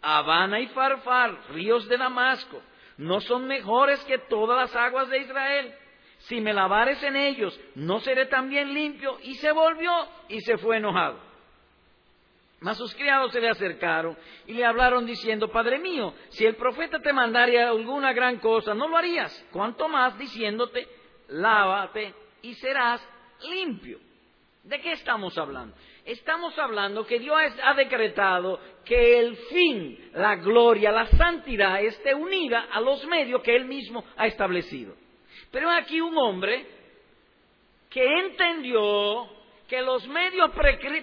Habana 0.02 0.60
y 0.60 0.66
Farfar, 0.68 1.50
ríos 1.50 1.88
de 1.88 1.96
Damasco, 1.96 2.60
no 2.98 3.20
son 3.20 3.46
mejores 3.46 4.02
que 4.04 4.18
todas 4.18 4.58
las 4.58 4.76
aguas 4.76 5.08
de 5.08 5.18
Israel. 5.18 5.74
Si 6.18 6.40
me 6.40 6.52
lavares 6.52 7.02
en 7.02 7.16
ellos, 7.16 7.58
no 7.74 8.00
seré 8.00 8.26
también 8.26 8.72
limpio. 8.74 9.18
Y 9.22 9.34
se 9.36 9.50
volvió 9.50 9.92
y 10.28 10.40
se 10.40 10.56
fue 10.58 10.76
enojado. 10.76 11.31
Mas 12.62 12.78
sus 12.78 12.94
criados 12.94 13.32
se 13.32 13.40
le 13.40 13.48
acercaron 13.48 14.16
y 14.46 14.54
le 14.54 14.64
hablaron 14.64 15.04
diciendo, 15.04 15.48
Padre 15.50 15.80
mío, 15.80 16.14
si 16.30 16.46
el 16.46 16.54
profeta 16.54 17.00
te 17.00 17.12
mandara 17.12 17.68
alguna 17.68 18.12
gran 18.12 18.38
cosa, 18.38 18.72
no 18.72 18.86
lo 18.86 18.96
harías. 18.96 19.46
Cuanto 19.50 19.88
más 19.88 20.16
diciéndote, 20.16 20.86
lávate 21.28 22.14
y 22.42 22.54
serás 22.54 23.06
limpio. 23.48 23.98
¿De 24.62 24.80
qué 24.80 24.92
estamos 24.92 25.36
hablando? 25.38 25.74
Estamos 26.04 26.56
hablando 26.56 27.04
que 27.04 27.18
Dios 27.18 27.36
ha 27.64 27.74
decretado 27.74 28.60
que 28.84 29.18
el 29.18 29.36
fin, 29.36 30.10
la 30.14 30.36
gloria, 30.36 30.92
la 30.92 31.06
santidad 31.06 31.82
esté 31.82 32.14
unida 32.14 32.68
a 32.70 32.80
los 32.80 33.04
medios 33.06 33.42
que 33.42 33.56
Él 33.56 33.64
mismo 33.64 34.04
ha 34.16 34.28
establecido. 34.28 34.94
Pero 35.50 35.68
aquí 35.68 36.00
un 36.00 36.16
hombre 36.16 36.64
que 37.90 38.04
entendió 38.20 39.41
que 39.72 39.80
los 39.80 40.06
medios 40.06 40.50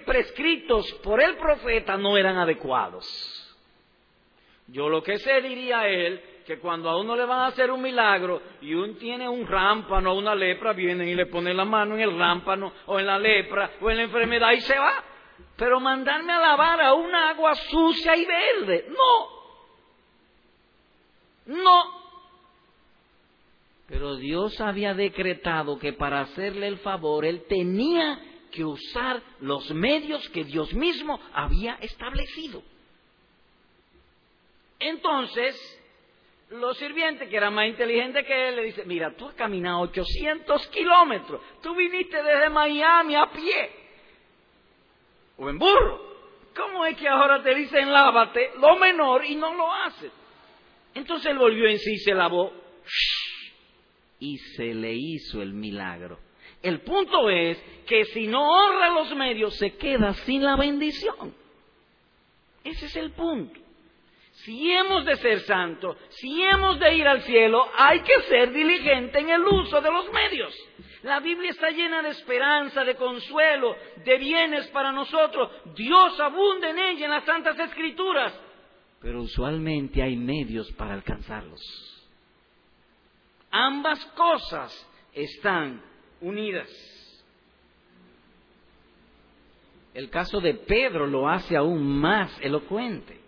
prescritos 0.06 0.94
por 1.02 1.20
el 1.24 1.38
profeta 1.38 1.98
no 1.98 2.16
eran 2.16 2.38
adecuados. 2.38 3.04
Yo 4.68 4.88
lo 4.90 5.02
que 5.02 5.18
sé 5.18 5.42
diría 5.42 5.88
él, 5.88 6.22
que 6.46 6.60
cuando 6.60 6.88
a 6.88 7.02
uno 7.02 7.16
le 7.16 7.26
van 7.26 7.40
a 7.40 7.48
hacer 7.48 7.72
un 7.72 7.82
milagro 7.82 8.44
y 8.62 8.76
uno 8.76 8.94
tiene 8.94 9.28
un 9.28 9.48
rámpano 9.48 10.14
una 10.14 10.36
lepra, 10.36 10.74
vienen 10.74 11.08
y 11.08 11.16
le 11.16 11.26
ponen 11.26 11.58
la 11.58 11.66
mano 11.66 11.96
en 11.96 12.02
el 12.02 12.16
rámpano 12.16 12.72
o 12.86 13.00
en 13.00 13.08
la 13.08 13.18
lepra 13.18 13.72
o 13.82 13.90
en 13.90 13.98
la 13.98 14.04
enfermedad 14.04 14.52
y 14.52 14.62
se 14.62 14.78
va. 14.78 15.04
Pero 15.58 15.80
mandarme 15.80 16.32
a 16.32 16.40
lavar 16.40 16.80
a 16.80 16.94
una 16.94 17.32
agua 17.32 17.56
sucia 17.56 18.16
y 18.16 18.24
verde, 18.24 18.86
no. 18.88 19.30
No. 21.56 21.84
Pero 23.88 24.16
Dios 24.18 24.62
había 24.62 24.94
decretado 24.94 25.80
que 25.80 25.92
para 25.92 26.22
hacerle 26.22 26.68
el 26.68 26.78
favor, 26.78 27.26
Él 27.26 27.46
tenía 27.50 28.29
que 28.52 28.64
usar 28.64 29.22
los 29.42 29.70
medios 29.72 30.28
que 30.30 30.44
Dios 30.44 30.74
mismo 30.74 31.20
había 31.34 31.76
establecido. 31.76 32.64
Entonces, 34.80 35.56
los 36.50 36.78
sirvientes, 36.78 37.30
que 37.30 37.36
eran 37.36 37.54
más 37.54 37.68
inteligentes 37.68 38.26
que 38.26 38.50
él, 38.50 38.56
le 38.56 38.64
dicen, 38.64 38.88
mira, 38.88 39.16
tú 39.16 39.28
has 39.28 39.36
caminado 39.36 39.82
800 39.82 40.68
kilómetros, 40.68 41.42
tú 41.62 41.76
viniste 41.76 42.22
desde 42.24 42.50
Miami 42.50 43.16
a 43.16 43.30
pie, 43.32 43.72
o 45.38 45.50
en 45.50 45.58
burro. 45.58 46.10
¿Cómo 46.56 46.86
es 46.86 46.98
que 46.98 47.08
ahora 47.08 47.42
te 47.42 47.56
dicen 47.56 47.92
lávate 47.92 48.52
lo 48.60 48.76
menor 48.78 49.24
y 49.24 49.36
no 49.36 49.54
lo 49.54 49.72
haces? 49.72 50.12
Entonces 50.94 51.32
él 51.32 51.38
volvió 51.38 51.70
en 51.70 51.78
sí 51.78 51.94
y 51.94 52.00
se 52.00 52.14
lavó 52.14 52.52
y 54.20 54.38
se 54.38 54.74
le 54.74 54.94
hizo 54.94 55.42
el 55.42 55.54
milagro. 55.54 56.20
El 56.62 56.82
punto 56.82 57.30
es 57.30 57.58
que 57.88 58.06
si 58.06 58.28
no 58.28 58.42
honra 58.42 58.90
los 58.90 59.16
medios 59.16 59.56
se 59.56 59.76
queda 59.78 60.14
sin 60.14 60.44
la 60.44 60.56
bendición. 60.56 61.34
Ese 62.64 62.86
es 62.88 62.96
el 62.98 63.12
punto. 63.12 63.60
Si 64.44 64.72
hemos 64.72 65.06
de 65.06 65.16
ser 65.18 65.42
santos, 65.42 65.98
si 66.10 66.42
hemos 66.44 66.80
de 66.80 66.94
ir 66.96 67.08
al 67.08 67.22
cielo, 67.24 67.68
hay 67.78 68.02
que 68.02 68.22
ser 68.24 68.54
diligente 68.54 69.20
en 69.20 69.30
el 69.30 69.42
uso 69.42 69.82
de 69.82 69.92
los 69.92 70.12
medios. 70.14 70.56
La 71.04 71.20
Biblia 71.20 71.52
está 71.52 71.72
llena 71.72 72.02
de 72.02 72.10
esperanza, 72.10 72.84
de 72.84 72.96
consuelo, 72.96 73.76
de 74.04 74.18
bienes 74.18 74.68
para 74.68 74.92
nosotros. 74.92 75.52
Dios 75.76 76.20
abunda 76.20 76.70
en 76.70 76.80
ella, 76.80 77.06
en 77.06 77.12
las 77.12 77.26
Santas 77.26 77.58
Escrituras. 77.60 78.34
Pero 79.02 79.22
usualmente 79.22 80.02
hay 80.02 80.16
medios 80.16 80.72
para 80.74 80.94
alcanzarlos. 80.94 81.62
Ambas 83.52 84.06
cosas 84.08 84.88
están 85.14 85.89
unidas. 86.22 86.70
El 89.94 90.10
caso 90.10 90.40
de 90.40 90.54
Pedro 90.54 91.08
lo 91.08 91.28
hace 91.28 91.56
aún 91.56 92.00
más 92.00 92.32
elocuente. 92.42 93.20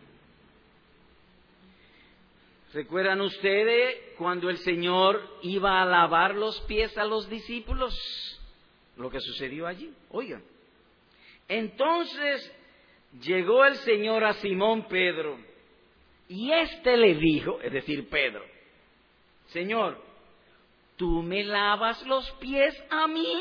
¿Recuerdan 2.74 3.20
ustedes 3.20 4.16
cuando 4.18 4.50
el 4.50 4.58
Señor 4.58 5.22
iba 5.42 5.82
a 5.82 5.86
lavar 5.86 6.36
los 6.36 6.62
pies 6.62 6.98
a 6.98 7.04
los 7.04 7.30
discípulos? 7.30 7.94
Lo 8.96 9.10
que 9.10 9.20
sucedió 9.20 9.68
allí. 9.68 9.92
Oigan. 10.10 10.44
Entonces 11.50 12.56
llegó 13.22 13.66
el 13.66 13.76
Señor 13.78 14.24
a 14.24 14.34
Simón 14.34 14.88
Pedro 14.88 15.38
y 16.30 16.50
éste 16.54 16.96
le 16.96 17.16
dijo, 17.16 17.60
es 17.62 17.74
decir, 17.74 18.08
Pedro, 18.08 18.46
Señor, 19.48 20.02
¿tú 21.02 21.24
me 21.24 21.44
lavas 21.44 22.06
los 22.06 22.30
pies 22.34 22.80
a 22.92 23.08
mí? 23.08 23.34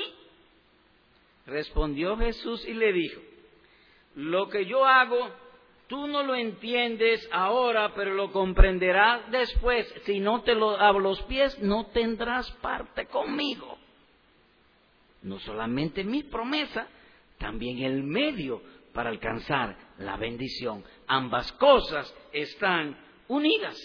Respondió 1.45 2.17
Jesús 2.17 2.67
y 2.67 2.73
le 2.73 2.91
dijo, 2.91 3.21
lo 4.15 4.49
que 4.49 4.65
yo 4.65 4.87
hago 4.87 5.29
Tú 5.87 6.07
no 6.07 6.23
lo 6.23 6.37
entiendes 6.37 7.29
ahora, 7.33 7.93
pero 7.97 8.15
lo 8.15 8.31
comprenderás 8.31 9.29
después. 9.33 9.93
Si 10.05 10.21
no 10.21 10.43
te 10.43 10.55
lo 10.55 10.77
los 11.01 11.21
pies, 11.23 11.59
no 11.59 11.87
tendrás 11.87 12.49
parte 12.63 13.07
conmigo. 13.07 13.77
No 15.23 15.41
solamente 15.41 16.05
mi 16.05 16.23
promesa, 16.23 16.87
también 17.39 17.83
el 17.83 18.05
medio 18.05 18.63
para 18.95 19.11
alcanzar 19.11 19.77
la 19.99 20.17
bendición. 20.17 20.85
Ambas 21.09 21.51
cosas 21.55 22.15
están 22.33 22.97
unidas. 23.27 23.77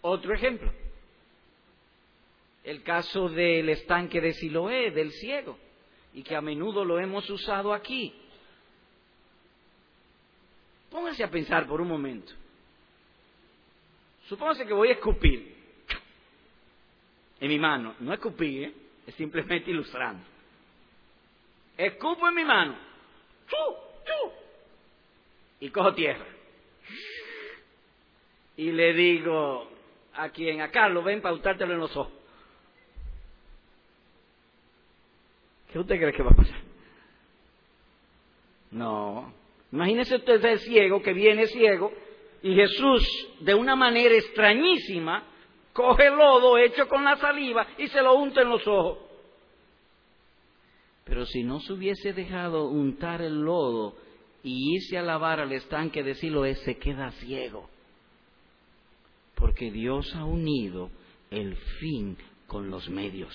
Otro 0.00 0.32
ejemplo. 0.32 0.83
El 2.64 2.82
caso 2.82 3.28
del 3.28 3.68
estanque 3.68 4.20
de 4.20 4.32
Siloé, 4.32 4.90
del 4.90 5.12
ciego, 5.12 5.58
y 6.14 6.22
que 6.22 6.34
a 6.34 6.40
menudo 6.40 6.84
lo 6.84 6.98
hemos 6.98 7.28
usado 7.28 7.74
aquí. 7.74 8.14
Póngase 10.90 11.22
a 11.22 11.30
pensar 11.30 11.66
por 11.66 11.80
un 11.80 11.88
momento. 11.88 12.32
Supóngase 14.28 14.66
que 14.66 14.72
voy 14.72 14.88
a 14.88 14.92
escupir 14.92 15.54
en 17.40 17.48
mi 17.48 17.58
mano. 17.58 17.94
No 18.00 18.14
escupir, 18.14 18.64
¿eh? 18.64 18.74
es 19.06 19.14
simplemente 19.16 19.70
ilustrando. 19.70 20.24
Escupo 21.76 22.28
en 22.28 22.34
mi 22.34 22.44
mano. 22.44 22.76
Y 25.60 25.68
cojo 25.70 25.94
tierra. 25.94 26.26
Y 28.56 28.70
le 28.70 28.94
digo 28.94 29.68
a 30.14 30.28
quien, 30.30 30.60
a 30.60 30.70
Carlos, 30.70 31.04
ven 31.04 31.20
para 31.20 31.34
untártelo 31.34 31.74
en 31.74 31.80
los 31.80 31.96
ojos. 31.96 32.23
¿Qué 35.74 35.80
usted 35.80 35.98
cree 35.98 36.12
que 36.12 36.22
va 36.22 36.30
a 36.30 36.36
pasar? 36.36 36.60
No, 38.70 39.34
Imagínese 39.74 40.14
usted 40.14 40.44
el 40.44 40.60
ciego 40.60 41.02
que 41.02 41.12
viene 41.12 41.48
ciego 41.48 41.90
y 42.44 42.54
Jesús, 42.54 43.02
de 43.40 43.56
una 43.56 43.74
manera 43.74 44.14
extrañísima, 44.14 45.24
coge 45.72 46.10
lodo 46.10 46.56
hecho 46.58 46.86
con 46.86 47.04
la 47.04 47.16
saliva 47.16 47.66
y 47.76 47.88
se 47.88 48.00
lo 48.00 48.14
unta 48.14 48.42
en 48.42 48.50
los 48.50 48.64
ojos. 48.68 48.98
Pero 51.02 51.26
si 51.26 51.42
no 51.42 51.58
se 51.58 51.72
hubiese 51.72 52.12
dejado 52.12 52.68
untar 52.68 53.20
el 53.20 53.42
lodo 53.42 53.96
y 54.44 54.76
irse 54.76 54.96
a 54.96 55.02
lavar 55.02 55.40
al 55.40 55.50
estanque 55.50 56.04
de 56.04 56.14
Siloé, 56.14 56.54
se 56.54 56.76
queda 56.76 57.10
ciego. 57.10 57.68
Porque 59.34 59.72
Dios 59.72 60.14
ha 60.14 60.24
unido 60.24 60.88
el 61.32 61.56
fin 61.56 62.16
con 62.46 62.70
los 62.70 62.88
medios. 62.88 63.34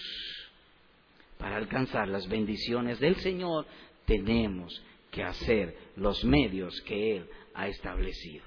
Para 1.39 1.55
alcanzar 1.55 2.09
las 2.09 2.27
bendiciones 2.27 2.99
del 2.99 3.15
Señor 3.15 3.65
tenemos 4.05 4.83
que 5.09 5.23
hacer 5.23 5.73
los 5.95 6.21
medios 6.25 6.81
que 6.81 7.15
Él 7.15 7.29
ha 7.53 7.69
establecido. 7.69 8.43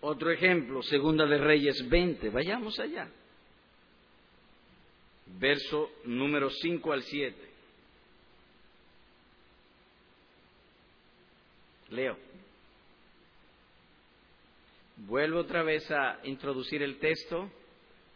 Otro 0.00 0.32
ejemplo, 0.32 0.82
Segunda 0.82 1.26
de 1.26 1.38
Reyes 1.38 1.88
20, 1.88 2.28
vayamos 2.30 2.78
allá. 2.80 3.08
Verso 5.38 5.88
número 6.04 6.50
5 6.50 6.92
al 6.92 7.02
7. 7.02 7.48
Leo. 11.90 12.18
Vuelvo 14.96 15.38
otra 15.38 15.62
vez 15.62 15.88
a 15.92 16.18
introducir 16.24 16.82
el 16.82 16.98
texto. 16.98 17.48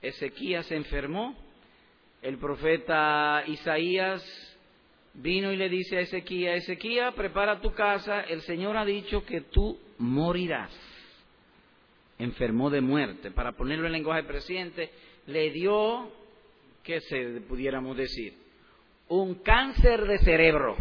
Ezequías 0.02 0.66
se 0.66 0.76
enfermó 0.76 1.36
el 2.22 2.36
profeta 2.38 3.42
Isaías 3.46 4.22
vino 5.14 5.52
y 5.52 5.56
le 5.56 5.68
dice 5.68 5.96
a 5.96 6.00
Ezequiel, 6.00 6.56
Ezequiel, 6.56 7.12
prepara 7.14 7.60
tu 7.60 7.72
casa, 7.72 8.20
el 8.22 8.42
Señor 8.42 8.76
ha 8.76 8.84
dicho 8.84 9.24
que 9.24 9.40
tú 9.42 9.78
morirás. 9.98 10.70
Enfermó 12.18 12.68
de 12.68 12.80
muerte. 12.80 13.30
Para 13.30 13.52
ponerlo 13.52 13.86
en 13.86 13.92
lenguaje 13.92 14.24
presente, 14.24 14.90
le 15.26 15.50
dio, 15.50 16.12
¿qué 16.82 17.00
se 17.00 17.40
pudiéramos 17.48 17.96
decir? 17.96 18.34
Un 19.08 19.36
cáncer 19.36 20.06
de 20.06 20.18
cerebro. 20.18 20.76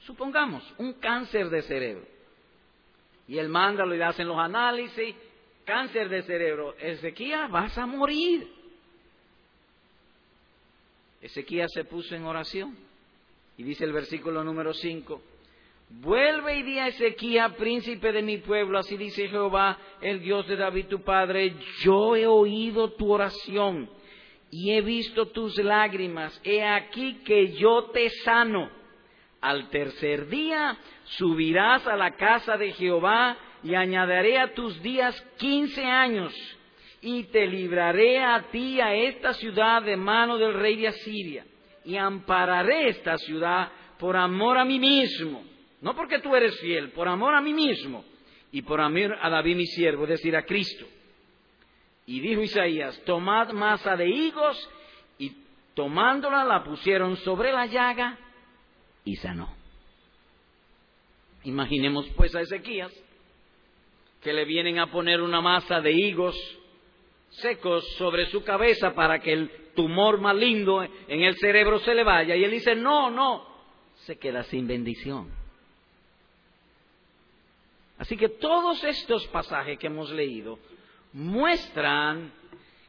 Supongamos, 0.00 0.62
un 0.78 0.94
cáncer 0.94 1.50
de 1.50 1.62
cerebro. 1.62 2.06
Y 3.26 3.38
él 3.38 3.48
manda, 3.48 3.84
le 3.84 4.02
hacen 4.04 4.28
los 4.28 4.38
análisis, 4.38 5.16
cáncer 5.66 6.08
de 6.08 6.22
cerebro. 6.22 6.74
Ezequiel, 6.78 7.48
vas 7.50 7.76
a 7.76 7.84
morir. 7.84 8.48
Ezequías 11.20 11.70
se 11.74 11.84
puso 11.84 12.14
en 12.14 12.24
oración 12.24 12.76
y 13.58 13.64
dice 13.64 13.84
el 13.84 13.92
versículo 13.92 14.44
número 14.44 14.72
5, 14.72 15.20
vuelve 15.90 16.58
y 16.58 16.62
di 16.62 16.78
a 16.78 16.88
Ezequías, 16.88 17.54
príncipe 17.54 18.12
de 18.12 18.22
mi 18.22 18.38
pueblo, 18.38 18.78
así 18.78 18.96
dice 18.96 19.28
Jehová, 19.28 19.78
el 20.00 20.20
Dios 20.20 20.46
de 20.46 20.56
David 20.56 20.86
tu 20.86 21.02
padre, 21.02 21.54
yo 21.80 22.14
he 22.14 22.26
oído 22.26 22.92
tu 22.92 23.12
oración 23.12 23.90
y 24.50 24.72
he 24.72 24.82
visto 24.82 25.26
tus 25.28 25.56
lágrimas, 25.58 26.38
he 26.44 26.62
aquí 26.62 27.14
que 27.24 27.52
yo 27.54 27.90
te 27.92 28.08
sano. 28.24 28.70
Al 29.40 29.68
tercer 29.68 30.28
día 30.28 30.76
subirás 31.04 31.86
a 31.86 31.96
la 31.96 32.12
casa 32.12 32.56
de 32.56 32.72
Jehová 32.72 33.36
y 33.62 33.74
añadiré 33.74 34.38
a 34.38 34.54
tus 34.54 34.80
días 34.82 35.20
quince 35.38 35.84
años 35.84 36.34
y 37.00 37.24
te 37.24 37.46
libraré 37.46 38.18
a 38.22 38.48
ti, 38.50 38.80
a 38.80 38.94
esta 38.94 39.32
ciudad, 39.34 39.82
de 39.82 39.96
mano 39.96 40.38
del 40.38 40.54
rey 40.54 40.76
de 40.76 40.88
Asiria, 40.88 41.44
y 41.84 41.96
ampararé 41.96 42.88
esta 42.88 43.16
ciudad 43.18 43.70
por 43.98 44.16
amor 44.16 44.58
a 44.58 44.64
mí 44.64 44.78
mismo, 44.78 45.44
no 45.80 45.94
porque 45.94 46.18
tú 46.18 46.34
eres 46.34 46.58
fiel, 46.58 46.90
por 46.90 47.06
amor 47.06 47.34
a 47.34 47.40
mí 47.40 47.54
mismo, 47.54 48.04
y 48.50 48.62
por 48.62 48.80
amor 48.80 49.16
a 49.20 49.30
David 49.30 49.56
mi 49.56 49.66
siervo, 49.66 50.04
es 50.04 50.10
decir, 50.10 50.34
a 50.34 50.44
Cristo. 50.44 50.86
Y 52.06 52.20
dijo 52.20 52.42
Isaías, 52.42 53.00
tomad 53.04 53.52
masa 53.52 53.96
de 53.96 54.08
higos, 54.08 54.68
y 55.18 55.32
tomándola 55.74 56.44
la 56.44 56.64
pusieron 56.64 57.16
sobre 57.18 57.52
la 57.52 57.66
llaga, 57.66 58.18
y 59.04 59.16
sanó. 59.16 59.54
Imaginemos 61.44 62.08
pues 62.16 62.34
a 62.34 62.40
Ezequías, 62.40 62.92
que 64.26 64.32
le 64.32 64.44
vienen 64.44 64.80
a 64.80 64.90
poner 64.90 65.22
una 65.22 65.40
masa 65.40 65.80
de 65.80 65.92
higos 65.92 66.36
secos 67.28 67.86
sobre 67.96 68.26
su 68.26 68.42
cabeza 68.42 68.92
para 68.92 69.20
que 69.20 69.32
el 69.32 69.48
tumor 69.76 70.20
maligno 70.20 70.82
en 70.82 71.22
el 71.22 71.36
cerebro 71.36 71.78
se 71.78 71.94
le 71.94 72.02
vaya. 72.02 72.34
Y 72.34 72.42
él 72.42 72.50
dice, 72.50 72.74
no, 72.74 73.08
no, 73.08 73.46
se 73.98 74.18
queda 74.18 74.42
sin 74.42 74.66
bendición. 74.66 75.30
Así 77.98 78.16
que 78.16 78.28
todos 78.28 78.82
estos 78.82 79.24
pasajes 79.28 79.78
que 79.78 79.86
hemos 79.86 80.10
leído 80.10 80.58
muestran 81.12 82.32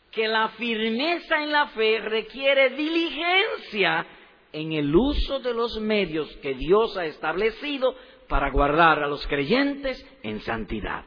que 0.09 0.27
la 0.27 0.49
firmeza 0.49 1.43
en 1.43 1.51
la 1.51 1.67
fe 1.67 1.99
requiere 1.99 2.71
diligencia 2.71 4.07
en 4.53 4.73
el 4.73 4.95
uso 4.95 5.37
de 5.37 5.53
los 5.53 5.79
medios 5.79 6.35
que 6.37 6.55
Dios 6.55 6.97
ha 6.97 7.05
establecido 7.05 7.95
para 8.27 8.49
guardar 8.49 9.03
a 9.03 9.07
los 9.07 9.27
creyentes 9.27 10.03
en 10.23 10.41
santidad. 10.41 11.05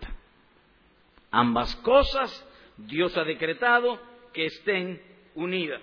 Ambas 1.31 1.75
cosas 1.77 2.47
Dios 2.77 3.17
ha 3.17 3.25
decretado 3.25 4.01
que 4.33 4.47
estén 4.47 5.01
unidas. 5.35 5.81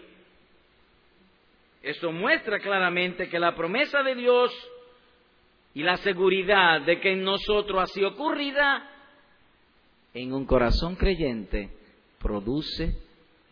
Esto 1.81 2.11
muestra 2.11 2.59
claramente 2.59 3.29
que 3.29 3.39
la 3.39 3.55
promesa 3.55 4.03
de 4.03 4.15
Dios 4.15 4.51
y 5.73 5.83
la 5.83 5.97
seguridad 5.97 6.81
de 6.81 6.99
que 6.99 7.13
en 7.13 7.23
nosotros 7.23 7.83
así 7.83 8.03
ocurrirá, 8.03 8.91
en 10.13 10.33
un 10.33 10.45
corazón 10.45 10.95
creyente 10.95 11.69
produce 12.19 12.97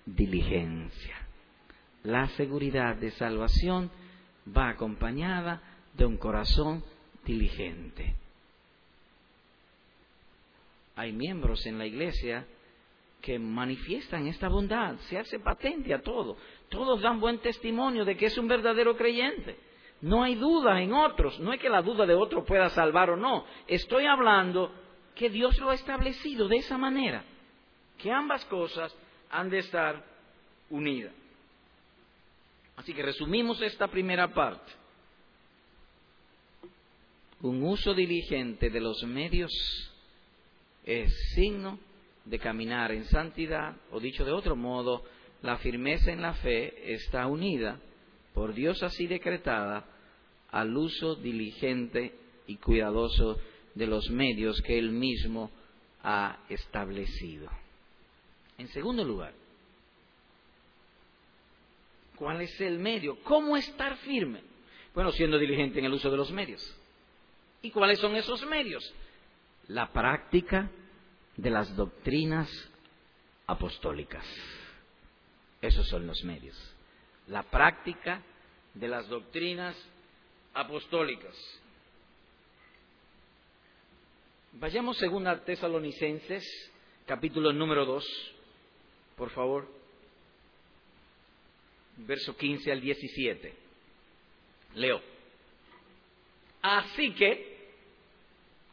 diligencia. 0.05 1.15
La 2.03 2.27
seguridad 2.29 2.95
de 2.95 3.12
salvación 3.12 3.91
va 4.55 4.69
acompañada 4.69 5.62
de 5.93 6.05
un 6.05 6.17
corazón 6.17 6.84
diligente. 7.23 8.15
Hay 10.95 11.12
miembros 11.12 11.65
en 11.65 11.77
la 11.77 11.86
iglesia 11.86 12.47
que 13.21 13.39
manifiestan 13.39 14.27
esta 14.27 14.47
bondad, 14.47 14.97
se 15.10 15.17
hace 15.17 15.39
patente 15.39 15.93
a 15.93 16.01
todo. 16.01 16.38
Todos 16.69 17.01
dan 17.01 17.19
buen 17.19 17.39
testimonio 17.39 18.05
de 18.05 18.15
que 18.15 18.27
es 18.27 18.38
un 18.38 18.47
verdadero 18.47 18.95
creyente. 18.95 19.58
No 20.01 20.23
hay 20.23 20.36
duda 20.36 20.79
en 20.81 20.93
otros. 20.93 21.39
No 21.39 21.51
es 21.51 21.60
que 21.60 21.69
la 21.69 21.81
duda 21.81 22.05
de 22.05 22.13
otro 22.13 22.45
pueda 22.45 22.69
salvar 22.69 23.10
o 23.10 23.17
no. 23.17 23.45
Estoy 23.67 24.05
hablando 24.05 24.71
que 25.15 25.29
Dios 25.29 25.58
lo 25.60 25.71
ha 25.71 25.73
establecido 25.73 26.47
de 26.47 26.58
esa 26.58 26.77
manera. 26.77 27.23
Que 27.97 28.12
ambas 28.12 28.45
cosas 28.45 28.95
han 29.31 29.49
de 29.49 29.60
estar 29.60 30.05
unidas. 30.69 31.13
Así 32.75 32.93
que 32.93 33.01
resumimos 33.01 33.62
esta 33.62 33.88
primera 33.88 34.34
parte. 34.34 34.71
Un 37.41 37.63
uso 37.63 37.93
diligente 37.93 38.69
de 38.69 38.81
los 38.81 39.03
medios 39.03 39.51
es 40.86 41.12
signo 41.34 41.80
de 42.24 42.39
caminar 42.39 42.91
en 42.91 43.06
santidad, 43.06 43.76
o 43.91 44.00
dicho 44.00 44.24
de 44.24 44.32
otro 44.32 44.56
modo, 44.56 45.04
la 45.41 45.58
firmeza 45.58 46.12
en 46.12 46.21
la 46.21 46.34
fe 46.34 46.93
está 46.93 47.28
unida, 47.28 47.80
por 48.34 48.54
Dios 48.54 48.82
así 48.84 49.08
decretada, 49.08 49.86
al 50.52 50.76
uso 50.76 51.15
diligente 51.15 52.13
y 52.48 52.58
cuidadoso 52.58 53.38
de 53.74 53.88
los 53.88 54.10
medios 54.10 54.62
que 54.62 54.78
Él 54.78 54.91
mismo 54.91 55.52
ha 56.04 56.39
establecido. 56.50 57.50
En 58.58 58.67
segundo 58.69 59.04
lugar, 59.04 59.34
¿cuál 62.15 62.41
es 62.41 62.62
el 62.62 62.80
medio? 62.80 63.17
¿Cómo 63.24 63.58
estar 63.58 63.98
firme? 63.98 64.41
Bueno, 64.93 65.12
siendo 65.12 65.38
diligente 65.38 65.80
en 65.80 65.86
el 65.86 65.93
uso 65.93 66.10
de 66.10 66.17
los 66.17 66.32
medios. 66.32 66.76
¿Y 67.62 67.71
cuáles 67.71 68.00
son 68.00 68.15
esos 68.15 68.45
medios? 68.45 68.93
La 69.67 69.91
práctica 69.91 70.69
de 71.38 71.49
las 71.49 71.75
doctrinas 71.75 72.49
apostólicas. 73.47 74.25
Esos 75.62 75.88
son 75.88 76.06
los 76.06 76.23
medios. 76.23 76.56
La 77.28 77.43
práctica 77.43 78.21
de 78.73 78.88
las 78.88 79.08
doctrinas 79.08 79.75
apostólicas. 80.54 81.36
Vayamos 84.54 84.97
según 84.97 85.28
a 85.28 85.43
Tesalonicenses, 85.43 86.43
capítulo 87.06 87.51
número 87.51 87.86
2, 87.86 88.06
por 89.17 89.30
favor. 89.32 89.67
Verso 91.97 92.38
15 92.38 92.71
al 92.71 92.82
17. 92.82 93.54
Leo. 94.75 95.01
Así 96.62 97.13
que, 97.13 97.54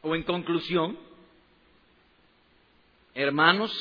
o 0.03 0.15
en 0.15 0.25
conclusión, 0.25 0.99
hermanos, 3.15 3.73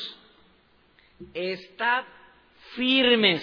estad 1.34 2.04
firmes 2.74 3.42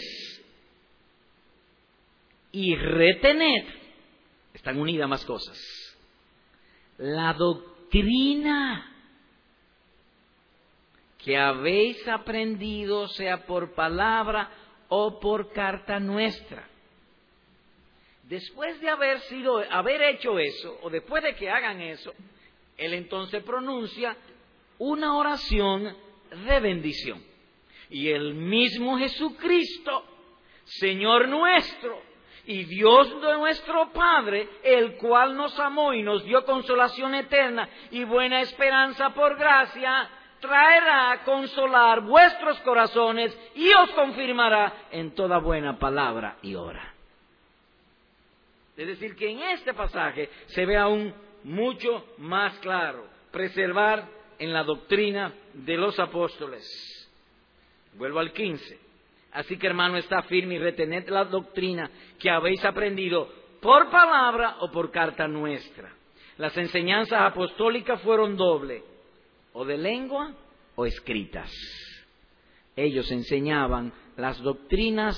y 2.52 2.76
retened, 2.76 3.66
están 4.54 4.80
unidas 4.80 5.08
más 5.08 5.26
cosas, 5.26 5.58
la 6.98 7.34
doctrina 7.34 8.90
que 11.20 11.38
habéis 11.38 12.08
aprendido, 12.08 13.08
sea 13.10 13.46
por 13.46 13.74
palabra 13.74 14.50
o 14.88 15.20
por 15.20 15.52
carta 15.52 16.00
nuestra. 16.00 16.68
Después 18.24 18.80
de 18.80 18.90
haber 18.90 19.20
sido, 19.22 19.58
haber 19.70 20.02
hecho 20.04 20.40
eso, 20.40 20.80
o 20.82 20.90
después 20.90 21.22
de 21.24 21.36
que 21.36 21.50
hagan 21.50 21.82
eso, 21.82 22.14
él 22.80 22.94
entonces 22.94 23.44
pronuncia 23.44 24.16
una 24.78 25.18
oración 25.18 25.96
de 26.48 26.60
bendición. 26.62 27.22
Y 27.90 28.10
el 28.10 28.34
mismo 28.34 28.98
Jesucristo, 28.98 30.06
Señor 30.64 31.28
nuestro 31.28 32.02
y 32.46 32.64
Dios 32.64 33.22
de 33.22 33.34
nuestro 33.34 33.92
Padre, 33.92 34.48
el 34.64 34.96
cual 34.96 35.36
nos 35.36 35.60
amó 35.60 35.94
y 35.94 36.02
nos 36.02 36.24
dio 36.24 36.46
consolación 36.46 37.14
eterna 37.16 37.68
y 37.92 38.06
buena 38.06 38.42
esperanza 38.42 39.10
por 39.10 39.38
gracia, 39.38 40.10
traerá 40.40 41.12
a 41.12 41.24
consolar 41.24 42.02
vuestros 42.02 42.60
corazones 42.62 43.38
y 43.56 43.70
os 43.74 43.92
confirmará 43.92 44.88
en 44.92 45.12
toda 45.12 45.40
buena 45.40 45.78
palabra 45.78 46.38
y 46.42 46.56
hora. 46.56 46.94
Es 48.78 48.88
decir, 48.88 49.18
que 49.18 49.30
en 49.30 49.42
este 49.42 49.74
pasaje 49.74 50.30
se 50.48 50.66
ve 50.66 50.78
aún 50.78 51.14
mucho 51.44 52.06
más 52.18 52.58
claro 52.60 53.06
preservar 53.32 54.08
en 54.38 54.54
la 54.54 54.64
doctrina 54.64 55.34
de 55.54 55.78
los 55.78 56.00
apóstoles. 56.00 56.66
Vuelvo 57.96 58.20
al 58.20 58.32
15. 58.32 58.80
Así 59.32 59.58
que 59.58 59.68
hermano, 59.68 59.98
está 59.98 60.24
firme 60.24 60.56
y 60.56 60.60
retened 60.60 61.08
la 61.10 61.26
doctrina 61.26 61.90
que 62.18 62.30
habéis 62.30 62.64
aprendido 62.66 63.30
por 63.62 63.90
palabra 63.90 64.58
o 64.62 64.72
por 64.72 64.92
carta 64.92 65.28
nuestra. 65.28 65.94
Las 66.38 66.56
enseñanzas 66.58 67.22
apostólicas 67.22 68.02
fueron 68.02 68.38
doble, 68.38 68.82
o 69.54 69.66
de 69.66 69.78
lengua 69.78 70.34
o 70.76 70.86
escritas. 70.86 71.52
Ellos 72.76 73.12
enseñaban 73.12 73.92
las 74.16 74.40
doctrinas 74.42 75.18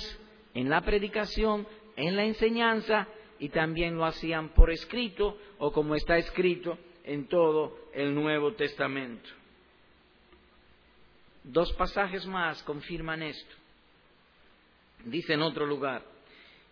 en 0.53 0.69
la 0.69 0.81
predicación, 0.81 1.67
en 1.95 2.15
la 2.15 2.25
enseñanza, 2.25 3.07
y 3.41 3.49
también 3.49 3.97
lo 3.97 4.05
hacían 4.05 4.49
por 4.49 4.69
escrito, 4.69 5.35
o 5.57 5.71
como 5.71 5.95
está 5.95 6.15
escrito 6.15 6.77
en 7.03 7.27
todo 7.27 7.75
el 7.91 8.13
Nuevo 8.13 8.53
Testamento. 8.53 9.27
Dos 11.43 11.73
pasajes 11.73 12.23
más 12.27 12.61
confirman 12.61 13.23
esto. 13.23 13.55
Dice 15.05 15.33
en 15.33 15.41
otro 15.41 15.65
lugar, 15.65 16.03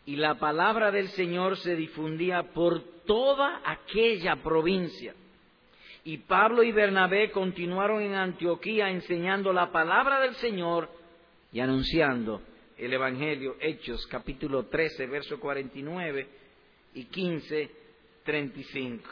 y 0.06 0.16
la 0.16 0.36
palabra 0.36 0.92
del 0.92 1.08
Señor 1.08 1.58
se 1.58 1.76
difundía 1.76 2.54
por 2.54 2.84
toda 3.08 3.64
aquella 3.66 4.36
provincia. 4.36 5.16
Y 6.04 6.20
Pablo 6.20 6.62
y 6.62 6.72
Bernabé 6.72 7.32
continuaron 7.32 8.04
en 8.04 8.14
Antioquía 8.14 8.92
enseñando 8.92 9.52
la 9.54 9.72
palabra 9.72 10.20
del 10.20 10.36
Señor 10.36 10.88
y 11.52 11.62
anunciando 11.62 12.44
el 12.78 12.94
Evangelio. 12.94 13.56
Hechos 13.60 14.06
capítulo 14.06 14.68
13, 14.68 15.08
verso 15.08 15.40
49 15.40 16.38
y 16.94 17.06
15, 17.06 17.72
35. 18.24 19.10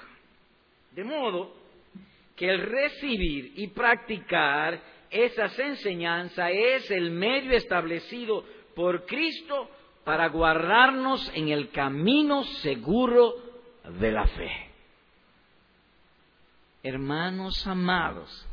De 0.91 1.03
modo 1.03 1.53
que 2.35 2.49
el 2.49 2.61
recibir 2.61 3.53
y 3.55 3.67
practicar 3.67 4.81
esas 5.09 5.57
enseñanzas 5.57 6.51
es 6.53 6.91
el 6.91 7.11
medio 7.11 7.55
establecido 7.55 8.43
por 8.75 9.05
Cristo 9.05 9.69
para 10.03 10.29
guardarnos 10.29 11.31
en 11.33 11.49
el 11.49 11.69
camino 11.71 12.43
seguro 12.61 13.35
de 13.99 14.11
la 14.11 14.27
fe. 14.27 14.51
Hermanos 16.83 17.65
amados, 17.67 18.47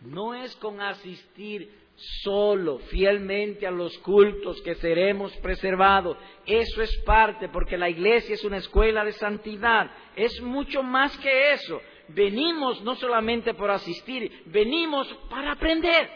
no 0.00 0.34
es 0.34 0.56
con 0.56 0.80
asistir 0.80 1.70
solo, 1.96 2.78
fielmente 2.78 3.66
a 3.66 3.70
los 3.70 3.96
cultos 3.98 4.60
que 4.62 4.74
seremos 4.76 5.34
preservados. 5.36 6.16
Eso 6.46 6.82
es 6.82 6.96
parte, 6.98 7.48
porque 7.48 7.78
la 7.78 7.88
iglesia 7.88 8.34
es 8.34 8.44
una 8.44 8.58
escuela 8.58 9.04
de 9.04 9.12
santidad. 9.12 9.90
Es 10.16 10.40
mucho 10.40 10.82
más 10.82 11.16
que 11.18 11.52
eso. 11.52 11.80
Venimos 12.08 12.82
no 12.82 12.96
solamente 12.96 13.54
por 13.54 13.70
asistir, 13.70 14.42
venimos 14.46 15.06
para 15.30 15.52
aprender. 15.52 16.10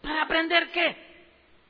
¿Para 0.00 0.22
aprender 0.22 0.70
qué? 0.72 0.96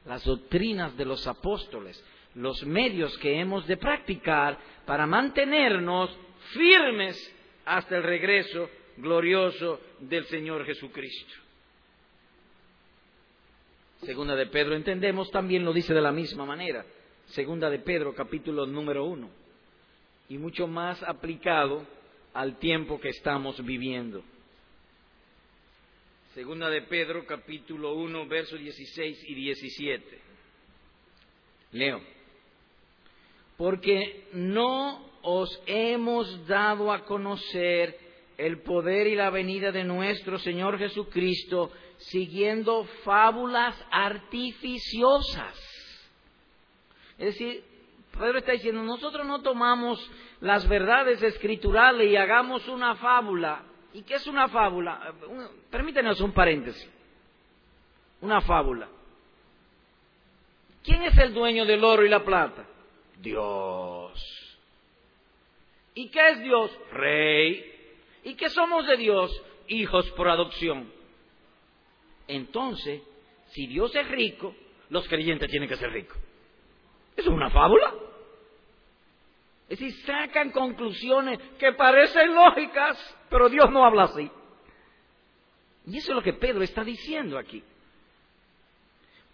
Las 0.06 0.24
doctrinas 0.24 0.96
de 0.96 1.04
los 1.04 1.26
apóstoles, 1.26 2.02
los 2.34 2.64
medios 2.64 3.16
que 3.18 3.38
hemos 3.38 3.66
de 3.66 3.76
practicar 3.76 4.58
para 4.86 5.06
mantenernos 5.06 6.16
firmes 6.52 7.16
hasta 7.64 7.96
el 7.96 8.02
regreso 8.02 8.68
glorioso 8.96 9.80
del 10.00 10.24
Señor 10.26 10.64
Jesucristo. 10.64 11.43
Segunda 14.04 14.36
de 14.36 14.46
Pedro, 14.46 14.74
entendemos, 14.74 15.30
también 15.30 15.64
lo 15.64 15.72
dice 15.72 15.94
de 15.94 16.02
la 16.02 16.12
misma 16.12 16.44
manera. 16.44 16.84
Segunda 17.26 17.70
de 17.70 17.78
Pedro, 17.78 18.14
capítulo 18.14 18.66
número 18.66 19.04
uno. 19.06 19.30
Y 20.28 20.36
mucho 20.36 20.66
más 20.66 21.02
aplicado 21.02 21.86
al 22.34 22.58
tiempo 22.58 23.00
que 23.00 23.08
estamos 23.08 23.64
viviendo. 23.64 24.22
Segunda 26.34 26.68
de 26.68 26.82
Pedro, 26.82 27.24
capítulo 27.26 27.94
1, 27.94 28.26
versos 28.26 28.58
16 28.58 29.24
y 29.26 29.34
17. 29.34 30.18
Leo. 31.72 32.00
Porque 33.56 34.26
no 34.32 35.08
os 35.22 35.62
hemos 35.66 36.46
dado 36.46 36.92
a 36.92 37.04
conocer 37.04 37.98
el 38.36 38.60
poder 38.62 39.06
y 39.06 39.14
la 39.14 39.30
venida 39.30 39.72
de 39.72 39.84
nuestro 39.84 40.38
Señor 40.38 40.78
Jesucristo 40.78 41.70
siguiendo 42.10 42.84
fábulas 43.04 43.76
artificiosas. 43.90 45.56
Es 47.18 47.26
decir, 47.26 47.64
Pedro 48.12 48.38
está 48.38 48.52
diciendo, 48.52 48.82
nosotros 48.82 49.26
no 49.26 49.42
tomamos 49.42 49.98
las 50.40 50.68
verdades 50.68 51.22
escriturales 51.22 52.10
y 52.10 52.16
hagamos 52.16 52.66
una 52.68 52.96
fábula. 52.96 53.64
¿Y 53.92 54.02
qué 54.02 54.14
es 54.14 54.26
una 54.26 54.48
fábula? 54.48 55.14
Permítanos 55.70 56.20
un 56.20 56.32
paréntesis. 56.32 56.90
Una 58.20 58.40
fábula. 58.40 58.88
¿Quién 60.82 61.02
es 61.02 61.16
el 61.18 61.32
dueño 61.32 61.64
del 61.64 61.82
oro 61.82 62.04
y 62.04 62.08
la 62.08 62.24
plata? 62.24 62.66
Dios. 63.20 64.58
¿Y 65.94 66.08
qué 66.10 66.30
es 66.30 66.42
Dios? 66.42 66.70
Rey. 66.92 67.72
¿Y 68.24 68.34
qué 68.34 68.50
somos 68.50 68.86
de 68.86 68.96
Dios? 68.96 69.42
Hijos 69.68 70.10
por 70.12 70.28
adopción. 70.28 70.92
Entonces, 72.28 73.02
si 73.48 73.66
Dios 73.66 73.94
es 73.94 74.08
rico, 74.08 74.54
los 74.90 75.06
creyentes 75.08 75.50
tienen 75.50 75.68
que 75.68 75.76
ser 75.76 75.90
ricos. 75.90 76.18
¿Eso 77.16 77.30
es 77.30 77.34
una 77.34 77.50
fábula? 77.50 77.94
Es 79.68 79.78
decir, 79.78 79.92
sacan 80.04 80.50
conclusiones 80.50 81.38
que 81.58 81.72
parecen 81.72 82.34
lógicas, 82.34 83.16
pero 83.30 83.48
Dios 83.48 83.70
no 83.70 83.84
habla 83.84 84.04
así. 84.04 84.30
Y 85.86 85.98
eso 85.98 86.12
es 86.12 86.16
lo 86.16 86.22
que 86.22 86.32
Pedro 86.34 86.62
está 86.62 86.82
diciendo 86.84 87.38
aquí 87.38 87.62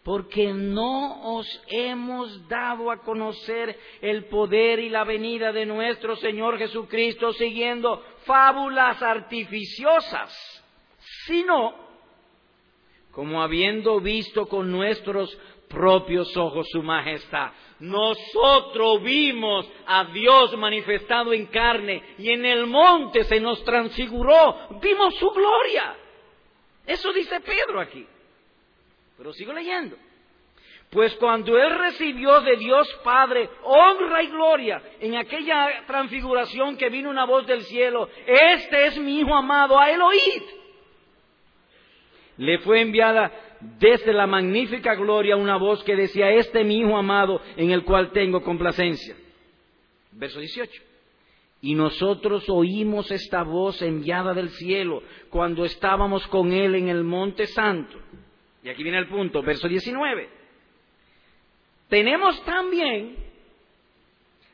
porque 0.02 0.52
no 0.52 1.36
os 1.36 1.62
hemos 1.68 2.48
dado 2.48 2.90
a 2.90 2.98
conocer 2.98 3.78
el 4.00 4.24
poder 4.26 4.78
y 4.78 4.88
la 4.88 5.04
venida 5.04 5.52
de 5.52 5.66
nuestro 5.66 6.16
Señor 6.16 6.58
Jesucristo 6.58 7.32
siguiendo 7.34 8.02
fábulas 8.24 9.02
artificiosas, 9.02 10.64
sino 11.26 11.89
como 13.12 13.42
habiendo 13.42 14.00
visto 14.00 14.46
con 14.46 14.70
nuestros 14.70 15.36
propios 15.68 16.36
ojos 16.36 16.66
su 16.70 16.82
majestad. 16.82 17.52
Nosotros 17.78 19.02
vimos 19.02 19.66
a 19.86 20.04
Dios 20.06 20.56
manifestado 20.58 21.32
en 21.32 21.46
carne 21.46 22.02
y 22.18 22.30
en 22.30 22.44
el 22.44 22.66
monte 22.66 23.24
se 23.24 23.40
nos 23.40 23.62
transfiguró, 23.64 24.68
vimos 24.82 25.14
su 25.16 25.30
gloria. 25.30 25.96
Eso 26.86 27.12
dice 27.12 27.40
Pedro 27.40 27.80
aquí. 27.80 28.06
Pero 29.16 29.32
sigo 29.32 29.52
leyendo. 29.52 29.96
Pues 30.90 31.14
cuando 31.16 31.56
él 31.56 31.78
recibió 31.78 32.40
de 32.40 32.56
Dios 32.56 32.92
Padre 33.04 33.48
honra 33.62 34.24
y 34.24 34.26
gloria 34.26 34.82
en 34.98 35.16
aquella 35.16 35.84
transfiguración 35.86 36.76
que 36.76 36.88
vino 36.88 37.08
una 37.08 37.26
voz 37.26 37.46
del 37.46 37.62
cielo, 37.62 38.08
este 38.26 38.86
es 38.86 38.98
mi 38.98 39.20
Hijo 39.20 39.34
amado, 39.34 39.78
a 39.78 39.88
él 39.88 40.02
oíd. 40.02 40.59
Le 42.40 42.56
fue 42.60 42.80
enviada 42.80 43.30
desde 43.78 44.14
la 44.14 44.26
magnífica 44.26 44.94
gloria 44.94 45.36
una 45.36 45.58
voz 45.58 45.84
que 45.84 45.94
decía, 45.94 46.30
este 46.30 46.62
es 46.62 46.66
mi 46.66 46.78
Hijo 46.78 46.96
amado 46.96 47.42
en 47.54 47.70
el 47.70 47.84
cual 47.84 48.12
tengo 48.12 48.42
complacencia. 48.42 49.14
Verso 50.12 50.40
18. 50.40 50.82
Y 51.60 51.74
nosotros 51.74 52.48
oímos 52.48 53.10
esta 53.10 53.42
voz 53.42 53.82
enviada 53.82 54.32
del 54.32 54.48
cielo 54.48 55.02
cuando 55.28 55.66
estábamos 55.66 56.26
con 56.28 56.54
él 56.54 56.76
en 56.76 56.88
el 56.88 57.04
monte 57.04 57.46
santo. 57.46 57.98
Y 58.64 58.70
aquí 58.70 58.82
viene 58.82 58.96
el 58.96 59.08
punto, 59.08 59.42
verso 59.42 59.68
19. 59.68 60.30
Tenemos 61.90 62.42
también 62.46 63.16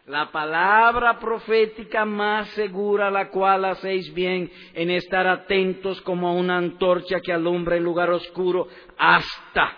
la 0.07 0.31
palabra 0.31 1.19
profética 1.19 2.05
más 2.05 2.49
segura, 2.51 3.11
la 3.11 3.29
cual 3.29 3.65
hacéis 3.65 4.13
bien 4.15 4.51
en 4.73 4.91
estar 4.91 5.27
atentos 5.27 6.01
como 6.03 6.29
a 6.29 6.33
una 6.33 6.59
antorcha 6.59 7.21
que 7.21 7.33
alumbra 7.33 7.77
el 7.77 7.83
lugar 7.83 8.11
oscuro 8.11 8.69
hasta 8.97 9.77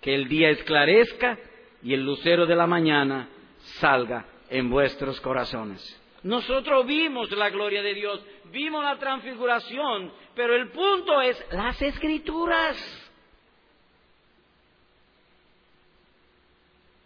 que 0.00 0.14
el 0.14 0.28
día 0.28 0.50
esclarezca 0.50 1.38
y 1.82 1.94
el 1.94 2.04
lucero 2.04 2.46
de 2.46 2.54
la 2.54 2.66
mañana 2.68 3.28
salga 3.80 4.24
en 4.50 4.70
vuestros 4.70 5.20
corazones. 5.20 6.00
Nosotros 6.22 6.86
vimos 6.86 7.30
la 7.32 7.50
gloria 7.50 7.82
de 7.82 7.92
Dios, 7.92 8.24
vimos 8.52 8.84
la 8.84 8.98
transfiguración, 8.98 10.12
pero 10.34 10.54
el 10.54 10.70
punto 10.70 11.20
es 11.20 11.44
las 11.50 11.80
escrituras. 11.82 13.03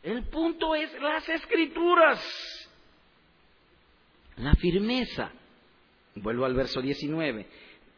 El 0.09 0.25
punto 0.25 0.75
es 0.75 0.91
las 1.03 1.29
escrituras, 1.29 2.19
la 4.39 4.55
firmeza. 4.55 5.31
Vuelvo 6.15 6.47
al 6.47 6.55
verso 6.55 6.81
19. 6.81 7.47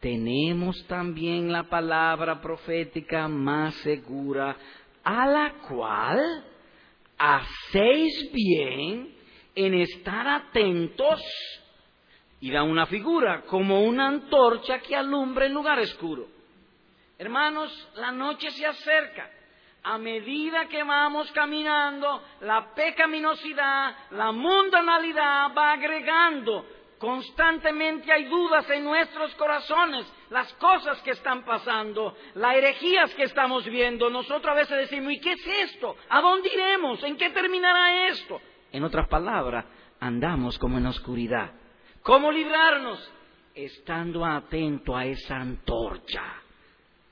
Tenemos 0.01 0.85
también 0.87 1.49
la 1.49 1.63
palabra 1.69 2.41
profética 2.41 3.29
más 3.29 3.75
segura, 3.75 4.57
a 5.05 5.25
la 5.25 5.53
cual 5.69 6.43
hacéis 7.17 8.29
bien 8.33 9.15
en 9.55 9.73
estar 9.75 10.27
atentos 10.27 11.21
y 12.41 12.51
da 12.51 12.63
una 12.63 12.87
figura 12.87 13.43
como 13.43 13.85
una 13.85 14.09
antorcha 14.09 14.79
que 14.79 14.97
alumbra 14.97 15.45
en 15.45 15.53
lugar 15.53 15.79
oscuro. 15.79 16.27
Hermanos, 17.17 17.71
la 17.95 18.11
noche 18.11 18.51
se 18.51 18.65
acerca 18.65 19.31
a 19.83 19.97
medida 19.97 20.67
que 20.67 20.83
vamos 20.83 21.31
caminando, 21.31 22.21
la 22.41 22.73
pecaminosidad, 22.73 23.95
la 24.11 24.31
mundanalidad 24.31 25.55
va 25.57 25.73
agregando. 25.73 26.65
Constantemente 26.99 28.11
hay 28.11 28.25
dudas 28.25 28.69
en 28.69 28.83
nuestros 28.83 29.33
corazones, 29.33 30.05
las 30.29 30.53
cosas 30.53 31.01
que 31.01 31.11
están 31.11 31.43
pasando, 31.43 32.15
las 32.35 32.55
herejías 32.55 33.11
que 33.15 33.23
estamos 33.23 33.65
viendo. 33.65 34.07
Nosotros 34.11 34.51
a 34.51 34.59
veces 34.59 34.77
decimos, 34.77 35.13
¿y 35.13 35.19
qué 35.19 35.31
es 35.31 35.47
esto? 35.71 35.95
¿A 36.09 36.21
dónde 36.21 36.49
iremos? 36.53 37.03
¿En 37.03 37.17
qué 37.17 37.31
terminará 37.31 38.07
esto? 38.07 38.39
En 38.71 38.83
otras 38.83 39.07
palabras, 39.07 39.65
andamos 39.99 40.59
como 40.59 40.77
en 40.77 40.85
oscuridad. 40.85 41.51
¿Cómo 42.03 42.31
librarnos? 42.31 43.11
Estando 43.55 44.23
atento 44.23 44.95
a 44.95 45.05
esa 45.05 45.37
antorcha, 45.37 46.21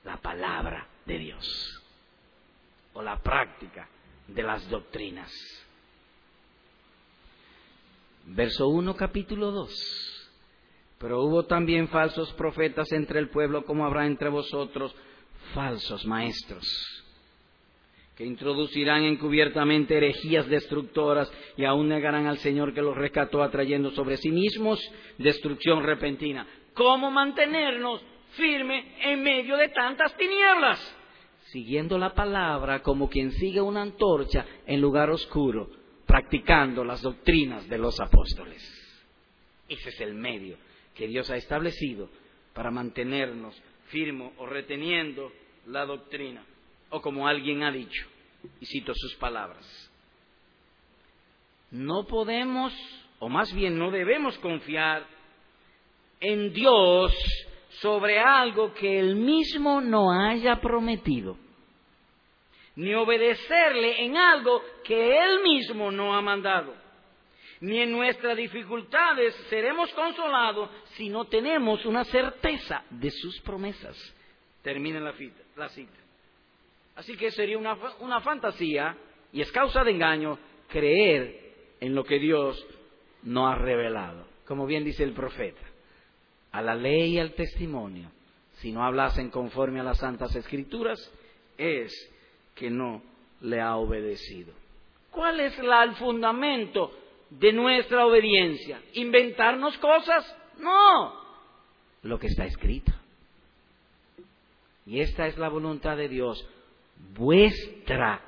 la 0.04 0.18
palabra 0.18 0.86
de 1.04 1.18
Dios 1.18 1.79
o 2.92 3.02
la 3.02 3.18
práctica 3.18 3.88
de 4.26 4.42
las 4.42 4.68
doctrinas. 4.68 5.30
Verso 8.26 8.68
1, 8.68 8.94
capítulo 8.96 9.50
2. 9.50 10.20
Pero 10.98 11.22
hubo 11.22 11.44
también 11.46 11.88
falsos 11.88 12.32
profetas 12.34 12.92
entre 12.92 13.18
el 13.18 13.30
pueblo, 13.30 13.64
como 13.64 13.86
habrá 13.86 14.06
entre 14.06 14.28
vosotros 14.28 14.94
falsos 15.54 16.04
maestros, 16.04 16.64
que 18.16 18.26
introducirán 18.26 19.04
encubiertamente 19.04 19.96
herejías 19.96 20.46
destructoras 20.46 21.32
y 21.56 21.64
aún 21.64 21.88
negarán 21.88 22.26
al 22.26 22.38
Señor 22.38 22.74
que 22.74 22.82
los 22.82 22.96
rescató, 22.96 23.42
atrayendo 23.42 23.90
sobre 23.92 24.18
sí 24.18 24.30
mismos 24.30 24.78
destrucción 25.16 25.82
repentina. 25.82 26.46
¿Cómo 26.74 27.10
mantenernos 27.10 28.02
firmes 28.32 28.84
en 29.00 29.22
medio 29.22 29.56
de 29.56 29.70
tantas 29.70 30.14
tinieblas? 30.16 30.99
Siguiendo 31.52 31.98
la 31.98 32.14
palabra 32.14 32.82
como 32.82 33.08
quien 33.08 33.32
sigue 33.32 33.60
una 33.60 33.82
antorcha 33.82 34.46
en 34.66 34.80
lugar 34.80 35.10
oscuro, 35.10 35.68
practicando 36.06 36.84
las 36.84 37.02
doctrinas 37.02 37.68
de 37.68 37.78
los 37.78 37.98
apóstoles. 38.00 38.62
Ese 39.68 39.88
es 39.90 40.00
el 40.00 40.14
medio 40.14 40.56
que 40.94 41.06
Dios 41.06 41.30
ha 41.30 41.36
establecido 41.36 42.08
para 42.52 42.70
mantenernos 42.70 43.60
firmes 43.86 44.32
o 44.38 44.46
reteniendo 44.46 45.32
la 45.66 45.86
doctrina. 45.86 46.44
O 46.90 47.00
como 47.00 47.28
alguien 47.28 47.62
ha 47.62 47.70
dicho, 47.70 48.06
y 48.60 48.66
cito 48.66 48.92
sus 48.94 49.14
palabras, 49.16 49.90
no 51.70 52.04
podemos, 52.06 52.72
o 53.20 53.28
más 53.28 53.52
bien 53.54 53.78
no 53.78 53.92
debemos 53.92 54.36
confiar 54.38 55.06
en 56.20 56.52
Dios 56.52 57.12
sobre 57.80 58.18
algo 58.18 58.72
que 58.74 58.98
Él 58.98 59.16
mismo 59.16 59.80
no 59.80 60.12
haya 60.12 60.56
prometido, 60.56 61.36
ni 62.76 62.94
obedecerle 62.94 64.04
en 64.04 64.16
algo 64.16 64.62
que 64.84 65.18
Él 65.18 65.42
mismo 65.42 65.90
no 65.90 66.14
ha 66.14 66.20
mandado. 66.20 66.74
Ni 67.60 67.78
en 67.78 67.92
nuestras 67.92 68.38
dificultades 68.38 69.34
seremos 69.50 69.92
consolados 69.92 70.70
si 70.94 71.10
no 71.10 71.26
tenemos 71.26 71.84
una 71.84 72.04
certeza 72.04 72.84
de 72.88 73.10
sus 73.10 73.38
promesas. 73.42 73.96
Termina 74.62 74.98
la, 74.98 75.12
la 75.56 75.68
cita. 75.68 75.98
Así 76.96 77.16
que 77.18 77.30
sería 77.30 77.58
una, 77.58 77.76
una 78.00 78.20
fantasía 78.20 78.96
y 79.30 79.42
es 79.42 79.52
causa 79.52 79.84
de 79.84 79.90
engaño 79.90 80.38
creer 80.68 81.52
en 81.80 81.94
lo 81.94 82.02
que 82.02 82.18
Dios 82.18 82.66
no 83.24 83.46
ha 83.46 83.56
revelado. 83.56 84.26
Como 84.46 84.64
bien 84.64 84.82
dice 84.82 85.04
el 85.04 85.12
profeta 85.12 85.69
a 86.52 86.62
la 86.62 86.74
ley 86.74 87.14
y 87.14 87.18
al 87.18 87.34
testimonio, 87.34 88.10
si 88.54 88.72
no 88.72 88.84
hablasen 88.84 89.30
conforme 89.30 89.80
a 89.80 89.84
las 89.84 89.98
santas 89.98 90.34
escrituras, 90.34 90.98
es 91.56 91.92
que 92.54 92.70
no 92.70 93.02
le 93.40 93.60
ha 93.60 93.76
obedecido. 93.76 94.52
¿Cuál 95.10 95.40
es 95.40 95.58
el 95.58 95.94
fundamento 95.96 96.92
de 97.30 97.52
nuestra 97.52 98.06
obediencia? 98.06 98.80
¿Inventarnos 98.94 99.76
cosas? 99.78 100.36
No, 100.58 101.14
lo 102.02 102.18
que 102.18 102.26
está 102.26 102.44
escrito. 102.44 102.92
Y 104.86 105.00
esta 105.00 105.26
es 105.26 105.38
la 105.38 105.48
voluntad 105.48 105.96
de 105.96 106.08
Dios, 106.08 106.46
vuestra 107.14 108.20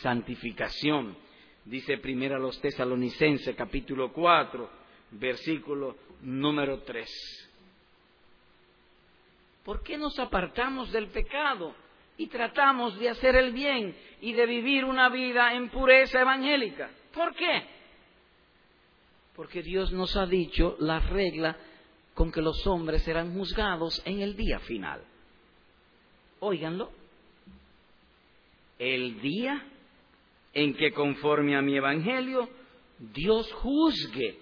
santificación. 0.00 1.16
Dice 1.64 1.98
primero 1.98 2.36
a 2.36 2.40
los 2.40 2.60
tesalonicenses 2.60 3.54
capítulo 3.54 4.12
4, 4.12 4.70
versículo 5.12 5.96
número 6.22 6.80
3. 6.82 7.41
¿Por 9.64 9.82
qué 9.82 9.96
nos 9.96 10.18
apartamos 10.18 10.90
del 10.92 11.08
pecado 11.08 11.74
y 12.16 12.26
tratamos 12.26 12.98
de 12.98 13.08
hacer 13.08 13.36
el 13.36 13.52
bien 13.52 13.96
y 14.20 14.32
de 14.32 14.46
vivir 14.46 14.84
una 14.84 15.08
vida 15.08 15.54
en 15.54 15.70
pureza 15.70 16.20
evangélica? 16.20 16.90
¿Por 17.12 17.34
qué? 17.34 17.66
Porque 19.36 19.62
Dios 19.62 19.92
nos 19.92 20.16
ha 20.16 20.26
dicho 20.26 20.76
la 20.80 21.00
regla 21.00 21.56
con 22.14 22.30
que 22.30 22.42
los 22.42 22.66
hombres 22.66 23.02
serán 23.02 23.34
juzgados 23.34 24.02
en 24.04 24.20
el 24.20 24.36
día 24.36 24.58
final. 24.60 25.02
Óiganlo. 26.40 26.90
El 28.78 29.20
día 29.20 29.64
en 30.52 30.74
que 30.74 30.92
conforme 30.92 31.56
a 31.56 31.62
mi 31.62 31.76
evangelio 31.76 32.48
Dios 32.98 33.50
juzgue 33.54 34.38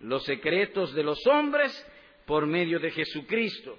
los 0.00 0.24
secretos 0.24 0.94
de 0.94 1.02
los 1.02 1.26
hombres 1.26 1.72
por 2.26 2.46
medio 2.46 2.78
de 2.78 2.90
Jesucristo. 2.90 3.78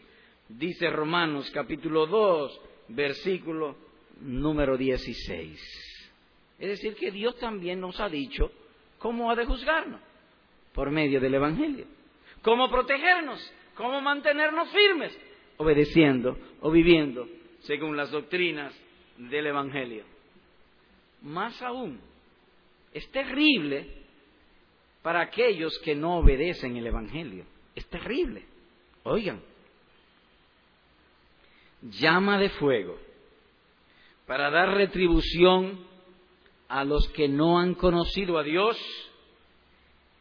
Dice 0.50 0.90
Romanos 0.90 1.50
capítulo 1.52 2.08
2, 2.08 2.62
versículo 2.90 3.76
número 4.22 4.78
16. 4.78 5.60
Es 6.60 6.70
decir, 6.70 6.96
que 6.96 7.12
Dios 7.12 7.38
también 7.38 7.82
nos 7.82 8.00
ha 8.00 8.10
dicho 8.10 8.52
cómo 8.98 9.30
ha 9.30 9.36
de 9.36 9.46
juzgarnos 9.46 10.02
por 10.74 10.90
medio 10.90 11.20
del 11.20 11.36
Evangelio. 11.36 11.86
Cómo 12.42 12.70
protegernos, 12.70 13.40
cómo 13.76 14.00
mantenernos 14.00 14.70
firmes, 14.72 15.18
obedeciendo 15.58 16.38
o 16.62 16.72
viviendo 16.72 17.28
según 17.60 17.98
las 17.98 18.12
doctrinas 18.12 18.74
del 19.18 19.48
Evangelio. 19.48 20.06
Más 21.24 21.62
aún, 21.62 22.00
es 22.94 23.10
terrible 23.12 23.88
para 25.02 25.22
aquellos 25.22 25.78
que 25.80 25.94
no 25.94 26.20
obedecen 26.20 26.78
el 26.78 26.88
Evangelio. 26.88 27.46
Es 27.76 27.86
terrible. 27.88 28.46
Oigan, 29.04 29.42
llama 31.82 32.40
de 32.40 32.50
fuego 32.50 32.98
para 34.26 34.50
dar 34.50 34.76
retribución 34.76 35.86
a 36.68 36.84
los 36.84 37.08
que 37.10 37.28
no 37.28 37.60
han 37.60 37.76
conocido 37.76 38.38
a 38.38 38.44
Dios 38.44 38.78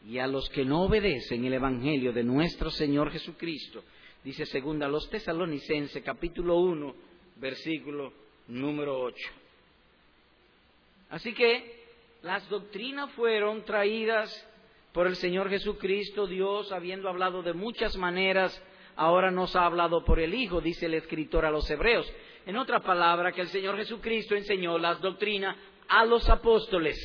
y 0.07 0.19
a 0.19 0.27
los 0.27 0.49
que 0.49 0.63
no 0.63 0.83
obedecen 0.83 1.43
el 1.45 1.53
Evangelio 1.53 2.13
de 2.13 2.23
nuestro 2.23 2.69
Señor 2.69 3.11
Jesucristo. 3.11 3.83
Dice 4.23 4.45
segunda 4.45 4.85
a 4.85 4.89
los 4.89 5.09
tesalonicenses 5.09 6.03
capítulo 6.03 6.57
1 6.57 6.95
versículo 7.35 8.13
número 8.47 8.99
8. 9.01 9.29
Así 11.09 11.33
que 11.33 11.85
las 12.21 12.47
doctrinas 12.49 13.11
fueron 13.13 13.63
traídas 13.63 14.45
por 14.93 15.07
el 15.07 15.15
Señor 15.15 15.49
Jesucristo, 15.49 16.27
Dios, 16.27 16.71
habiendo 16.71 17.09
hablado 17.09 17.43
de 17.43 17.53
muchas 17.53 17.95
maneras, 17.97 18.61
ahora 18.97 19.31
nos 19.31 19.55
ha 19.55 19.65
hablado 19.65 20.03
por 20.03 20.19
el 20.19 20.33
Hijo, 20.33 20.59
dice 20.59 20.87
el 20.87 20.95
escritor 20.95 21.45
a 21.45 21.51
los 21.51 21.69
Hebreos. 21.69 22.11
En 22.45 22.57
otra 22.57 22.81
palabra, 22.81 23.31
que 23.31 23.41
el 23.41 23.47
Señor 23.47 23.77
Jesucristo 23.77 24.35
enseñó 24.35 24.77
las 24.77 24.99
doctrinas 24.99 25.55
a 25.87 26.03
los 26.05 26.27
apóstoles. 26.29 26.97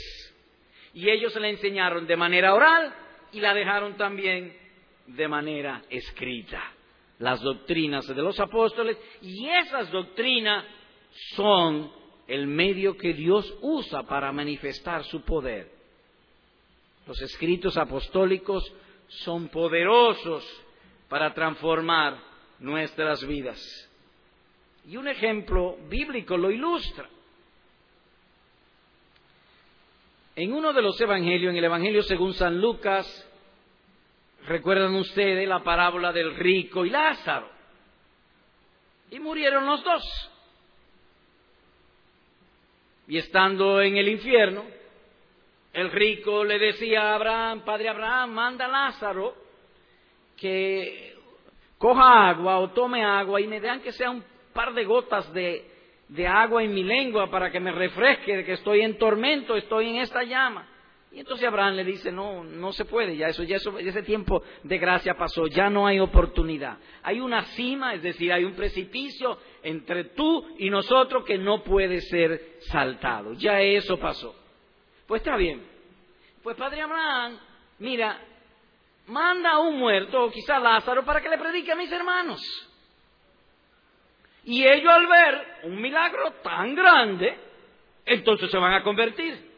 Y 0.94 1.08
ellos 1.08 1.34
la 1.36 1.48
enseñaron 1.48 2.06
de 2.06 2.16
manera 2.16 2.54
oral 2.54 2.94
y 3.32 3.40
la 3.40 3.54
dejaron 3.54 3.96
también 3.96 4.56
de 5.06 5.28
manera 5.28 5.82
escrita. 5.90 6.62
Las 7.18 7.40
doctrinas 7.40 8.06
de 8.06 8.22
los 8.22 8.38
apóstoles 8.40 8.98
y 9.20 9.48
esas 9.48 9.90
doctrinas 9.90 10.64
son 11.36 11.90
el 12.26 12.46
medio 12.46 12.96
que 12.96 13.12
Dios 13.12 13.54
usa 13.60 14.02
para 14.04 14.32
manifestar 14.32 15.04
su 15.04 15.22
poder. 15.22 15.70
Los 17.06 17.20
escritos 17.20 17.76
apostólicos 17.76 18.64
son 19.08 19.48
poderosos 19.48 20.44
para 21.12 21.34
transformar 21.34 22.16
nuestras 22.58 23.22
vidas. 23.26 23.60
Y 24.88 24.96
un 24.96 25.06
ejemplo 25.06 25.76
bíblico 25.86 26.38
lo 26.38 26.50
ilustra. 26.50 27.06
En 30.34 30.54
uno 30.54 30.72
de 30.72 30.80
los 30.80 30.98
evangelios, 30.98 31.50
en 31.50 31.58
el 31.58 31.64
Evangelio 31.64 32.02
según 32.02 32.32
San 32.32 32.58
Lucas, 32.58 33.06
recuerdan 34.46 34.94
ustedes 34.94 35.46
la 35.46 35.62
parábola 35.62 36.14
del 36.14 36.34
rico 36.34 36.86
y 36.86 36.88
Lázaro. 36.88 37.50
Y 39.10 39.20
murieron 39.20 39.66
los 39.66 39.84
dos. 39.84 40.30
Y 43.06 43.18
estando 43.18 43.82
en 43.82 43.98
el 43.98 44.08
infierno, 44.08 44.64
el 45.74 45.90
rico 45.90 46.42
le 46.42 46.58
decía 46.58 47.02
a 47.02 47.14
Abraham, 47.16 47.64
Padre 47.66 47.90
Abraham, 47.90 48.30
manda 48.30 48.64
a 48.64 48.68
Lázaro 48.68 49.41
que 50.42 51.14
coja 51.78 52.30
agua 52.30 52.58
o 52.58 52.70
tome 52.70 53.04
agua 53.04 53.40
y 53.40 53.46
me 53.46 53.60
den 53.60 53.80
que 53.80 53.92
sea 53.92 54.10
un 54.10 54.24
par 54.52 54.74
de 54.74 54.84
gotas 54.84 55.32
de, 55.32 55.64
de 56.08 56.26
agua 56.26 56.64
en 56.64 56.74
mi 56.74 56.82
lengua 56.82 57.30
para 57.30 57.52
que 57.52 57.60
me 57.60 57.70
refresque 57.70 58.38
de 58.38 58.44
que 58.44 58.54
estoy 58.54 58.80
en 58.80 58.98
tormento, 58.98 59.54
estoy 59.56 59.90
en 59.90 59.96
esta 59.96 60.24
llama. 60.24 60.66
Y 61.12 61.20
entonces 61.20 61.46
Abraham 61.46 61.76
le 61.76 61.84
dice, 61.84 62.10
no, 62.10 62.42
no 62.42 62.72
se 62.72 62.86
puede, 62.86 63.16
ya 63.16 63.28
eso, 63.28 63.44
ya 63.44 63.56
eso, 63.56 63.78
ese 63.78 64.02
tiempo 64.02 64.42
de 64.64 64.78
gracia 64.78 65.14
pasó, 65.14 65.46
ya 65.46 65.70
no 65.70 65.86
hay 65.86 66.00
oportunidad. 66.00 66.78
Hay 67.04 67.20
una 67.20 67.44
cima, 67.54 67.94
es 67.94 68.02
decir, 68.02 68.32
hay 68.32 68.44
un 68.44 68.54
precipicio 68.54 69.38
entre 69.62 70.04
tú 70.04 70.44
y 70.58 70.70
nosotros 70.70 71.24
que 71.24 71.38
no 71.38 71.62
puede 71.62 72.00
ser 72.00 72.56
saltado. 72.62 73.34
Ya 73.34 73.60
eso 73.60 73.96
pasó. 73.98 74.34
Pues 75.06 75.20
está 75.20 75.36
bien. 75.36 75.62
Pues 76.42 76.56
Padre 76.56 76.80
Abraham, 76.80 77.38
mira, 77.78 78.18
manda 79.06 79.52
a 79.52 79.58
un 79.60 79.78
muerto, 79.78 80.24
o 80.24 80.30
quizá 80.30 80.58
Lázaro, 80.58 81.04
para 81.04 81.20
que 81.20 81.28
le 81.28 81.38
predique 81.38 81.72
a 81.72 81.76
mis 81.76 81.90
hermanos. 81.90 82.40
Y 84.44 84.66
ellos 84.66 84.92
al 84.92 85.06
ver 85.06 85.58
un 85.64 85.80
milagro 85.80 86.32
tan 86.42 86.74
grande, 86.74 87.38
entonces 88.04 88.50
se 88.50 88.58
van 88.58 88.74
a 88.74 88.82
convertir 88.82 89.52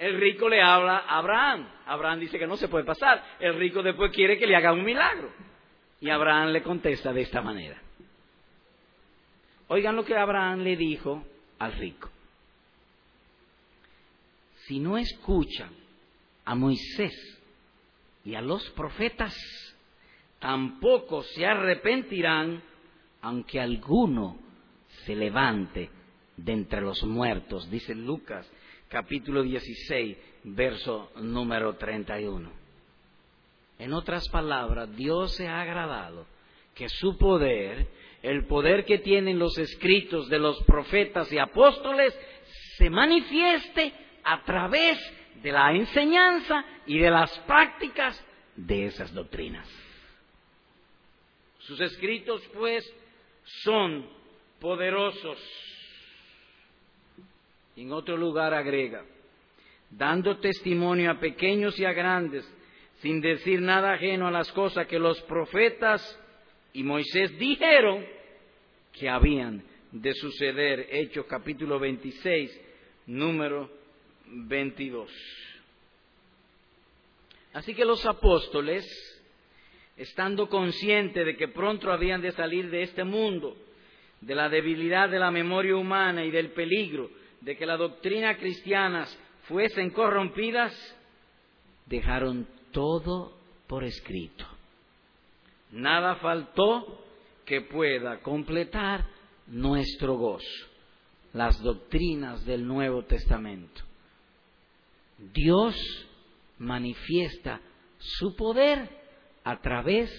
el 0.00 0.18
rico 0.18 0.48
le 0.48 0.62
habla 0.62 1.04
a 1.06 1.18
Abraham. 1.18 1.68
Abraham 1.84 2.20
dice 2.20 2.38
que 2.38 2.46
no 2.46 2.56
se 2.56 2.68
puede 2.68 2.84
pasar. 2.84 3.22
El 3.38 3.58
rico 3.58 3.82
después 3.82 4.10
quiere 4.10 4.38
que 4.38 4.46
le 4.46 4.56
haga 4.56 4.72
un 4.72 4.82
milagro. 4.82 5.30
Y 6.00 6.08
Abraham 6.08 6.52
le 6.52 6.62
contesta 6.62 7.12
de 7.12 7.20
esta 7.20 7.42
manera. 7.42 7.78
Oigan 9.68 9.94
lo 9.94 10.04
que 10.06 10.16
Abraham 10.16 10.60
le 10.60 10.74
dijo 10.76 11.22
al 11.58 11.74
rico. 11.74 12.08
Si 14.64 14.80
no 14.80 14.96
escuchan 14.96 15.70
a 16.46 16.54
Moisés 16.54 17.39
y 18.24 18.34
a 18.34 18.40
los 18.40 18.68
profetas, 18.70 19.34
tampoco 20.38 21.22
se 21.22 21.46
arrepentirán 21.46 22.62
aunque 23.22 23.60
alguno 23.60 24.38
se 25.04 25.14
levante 25.14 25.90
de 26.36 26.52
entre 26.52 26.80
los 26.80 27.02
muertos, 27.04 27.70
dice 27.70 27.94
Lucas 27.94 28.50
capítulo 28.88 29.42
16, 29.42 30.16
verso 30.44 31.12
número 31.16 31.76
31. 31.76 32.50
En 33.78 33.92
otras 33.92 34.28
palabras, 34.28 34.94
Dios 34.96 35.32
se 35.36 35.46
ha 35.46 35.60
agradado 35.60 36.26
que 36.74 36.88
su 36.88 37.16
poder, 37.16 37.86
el 38.22 38.46
poder 38.46 38.84
que 38.84 38.98
tienen 38.98 39.38
los 39.38 39.56
escritos 39.58 40.28
de 40.28 40.38
los 40.38 40.62
profetas 40.64 41.32
y 41.32 41.38
apóstoles, 41.38 42.18
se 42.76 42.90
manifieste 42.90 43.92
a 44.24 44.42
través 44.42 44.98
de 45.42 45.52
la 45.52 45.72
enseñanza 45.72 46.64
y 46.86 46.98
de 46.98 47.10
las 47.10 47.36
prácticas 47.40 48.22
de 48.56 48.86
esas 48.86 49.12
doctrinas. 49.12 49.68
Sus 51.58 51.80
escritos, 51.80 52.42
pues, 52.54 52.84
son 53.62 54.06
poderosos 54.60 55.38
en 57.82 57.92
otro 57.92 58.16
lugar 58.16 58.52
agrega, 58.52 59.04
dando 59.90 60.38
testimonio 60.38 61.10
a 61.10 61.18
pequeños 61.18 61.78
y 61.78 61.84
a 61.84 61.92
grandes, 61.92 62.44
sin 62.98 63.20
decir 63.20 63.60
nada 63.60 63.94
ajeno 63.94 64.26
a 64.26 64.30
las 64.30 64.52
cosas 64.52 64.86
que 64.86 64.98
los 64.98 65.20
profetas 65.22 66.02
y 66.72 66.82
Moisés 66.82 67.36
dijeron 67.38 68.04
que 68.92 69.08
habían 69.08 69.62
de 69.92 70.12
suceder. 70.12 70.88
Hechos 70.90 71.24
capítulo 71.26 71.78
26, 71.78 72.60
número 73.06 73.70
22. 74.30 75.10
Así 77.52 77.74
que 77.74 77.84
los 77.84 78.04
apóstoles, 78.06 78.86
estando 79.96 80.48
conscientes 80.48 81.26
de 81.26 81.36
que 81.36 81.48
pronto 81.48 81.92
habían 81.92 82.20
de 82.20 82.32
salir 82.32 82.70
de 82.70 82.82
este 82.82 83.04
mundo, 83.04 83.56
de 84.20 84.34
la 84.34 84.48
debilidad 84.48 85.08
de 85.08 85.18
la 85.18 85.30
memoria 85.30 85.76
humana 85.76 86.24
y 86.24 86.30
del 86.30 86.50
peligro 86.50 87.10
de 87.40 87.56
que 87.56 87.66
la 87.66 87.76
doctrina 87.76 88.36
cristiana 88.36 89.06
fuesen 89.48 89.90
corrompidas, 89.90 90.72
dejaron 91.86 92.46
todo 92.70 93.36
por 93.66 93.82
escrito. 93.82 94.46
Nada 95.72 96.16
faltó 96.16 97.04
que 97.44 97.62
pueda 97.62 98.20
completar 98.20 99.06
nuestro 99.46 100.14
gozo, 100.14 100.66
las 101.32 101.60
doctrinas 101.62 102.44
del 102.44 102.66
Nuevo 102.66 103.04
Testamento. 103.04 103.82
Dios 105.32 105.76
manifiesta 106.58 107.60
su 107.98 108.34
poder 108.36 108.88
a 109.44 109.60
través 109.60 110.10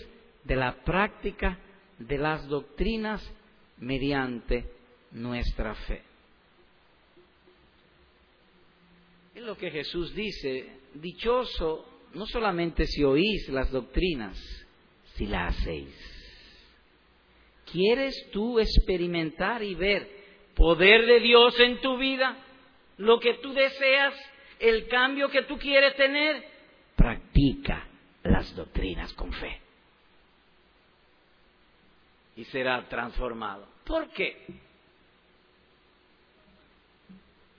de 0.44 0.56
la 0.56 0.84
práctica 0.84 1.60
de 1.98 2.18
las 2.18 2.48
doctrinas 2.48 3.22
mediante 3.78 4.66
nuestra 5.12 5.76
fe. 5.76 6.02
Es 9.36 9.44
lo 9.44 9.58
que 9.58 9.72
Jesús 9.72 10.14
dice 10.14 10.78
dichoso 10.94 11.86
no 12.14 12.26
solamente 12.26 12.86
si 12.86 13.04
oís 13.04 13.48
las 13.50 13.72
doctrinas, 13.72 14.38
si 15.16 15.26
las 15.26 15.56
hacéis. 15.56 15.96
¿Quieres 17.72 18.30
tú 18.32 18.60
experimentar 18.60 19.64
y 19.64 19.76
ver 19.76 20.10
poder 20.56 21.06
de 21.06 21.22
Dios 21.22 21.58
en 21.60 21.80
tu 21.80 21.98
vida? 21.98 22.38
Lo 22.98 23.20
que 23.20 23.36
tú 23.36 23.54
deseas, 23.54 24.14
el 24.62 24.88
cambio 24.88 25.28
que 25.30 25.44
tú 25.44 25.58
quieres 25.58 25.96
tener, 25.96 26.44
practica 26.96 27.88
las 28.24 28.56
doctrinas 28.56 29.12
con 29.14 29.34
fe. 29.34 29.60
Y 32.36 32.46
será 32.46 32.88
transformado. 32.88 33.68
¿Por 33.84 34.10
qué? 34.10 34.46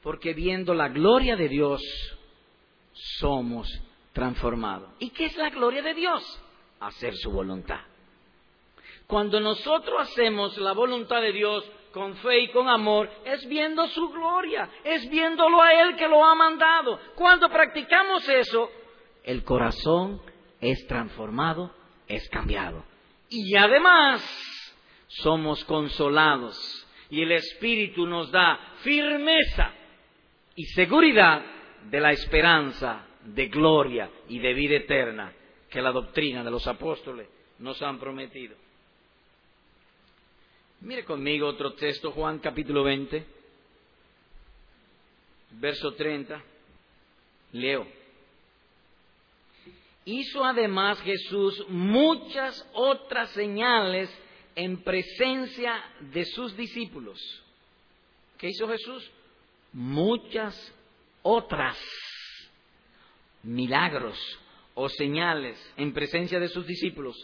Porque 0.03 0.33
viendo 0.33 0.75
la 0.75 0.89
gloria 0.89 1.37
de 1.37 1.49
Dios, 1.49 1.83
somos 3.19 3.69
transformados. 4.13 4.91
¿Y 5.01 5.11
qué 5.11 5.27
es 5.27 5.37
la 5.37 5.51
gloria 5.51 5.83
de 5.83 5.95
Dios? 5.95 6.23
Hacer 6.81 7.15
su 7.17 7.31
voluntad. 7.33 7.81
Cuando 9.09 9.41
nosotros 9.41 10.01
hacemos 10.01 10.57
la 10.59 10.73
voluntad 10.73 11.21
de 11.21 11.33
Dios 11.33 11.65
con 11.93 12.17
fe 12.17 12.41
y 12.41 12.49
con 12.49 12.69
amor, 12.69 13.11
es 13.25 13.47
viendo 13.49 13.87
su 13.89 14.09
gloria, 14.09 14.69
es 14.85 15.09
viéndolo 15.11 15.63
a 15.63 15.73
Él 15.73 15.97
que 15.97 16.09
lo 16.09 16.25
ha 16.25 16.35
mandado. 16.35 16.99
Cuando 17.15 17.49
practicamos 17.49 18.29
eso, 18.29 18.71
el 19.25 19.45
corazón 19.45 20.21
es 20.61 20.87
transformado, 20.87 21.73
es 22.09 22.29
cambiado. 22.31 22.85
Y 23.29 23.55
además 23.57 24.23
somos 25.09 25.65
consolados 25.65 26.57
y 27.11 27.23
el 27.23 27.33
Espíritu 27.33 28.07
nos 28.07 28.31
da 28.31 28.59
firmeza 28.79 29.73
y 30.57 30.65
seguridad 30.67 31.43
de 31.91 32.01
la 32.01 32.13
esperanza 32.13 33.07
de 33.25 33.47
gloria 33.49 34.11
y 34.29 34.39
de 34.39 34.55
vida 34.55 34.77
eterna 34.77 35.33
que 35.71 35.83
la 35.83 35.93
doctrina 35.93 36.43
de 36.43 36.51
los 36.51 36.67
apóstoles 36.67 37.29
nos 37.59 37.81
han 37.83 37.99
prometido. 37.99 38.57
Mire 40.83 41.05
conmigo 41.05 41.47
otro 41.47 41.75
texto, 41.75 42.11
Juan 42.11 42.41
capítulo 42.41 42.83
20, 42.83 43.25
verso 45.61 45.95
30. 45.95 46.43
Leo. 47.53 47.87
Hizo 50.05 50.45
además 50.45 51.01
Jesús 51.03 51.65
muchas 51.69 52.69
otras 52.73 53.31
señales 53.31 54.11
en 54.57 54.83
presencia 54.83 55.81
de 56.01 56.25
sus 56.25 56.57
discípulos. 56.57 57.21
¿Qué 58.37 58.49
hizo 58.49 58.67
Jesús? 58.67 59.09
Muchas 59.73 60.75
otras 61.23 61.79
milagros 63.45 64.19
o 64.75 64.89
señales 64.89 65.57
en 65.77 65.93
presencia 65.93 66.41
de 66.41 66.49
sus 66.49 66.67
discípulos, 66.67 67.15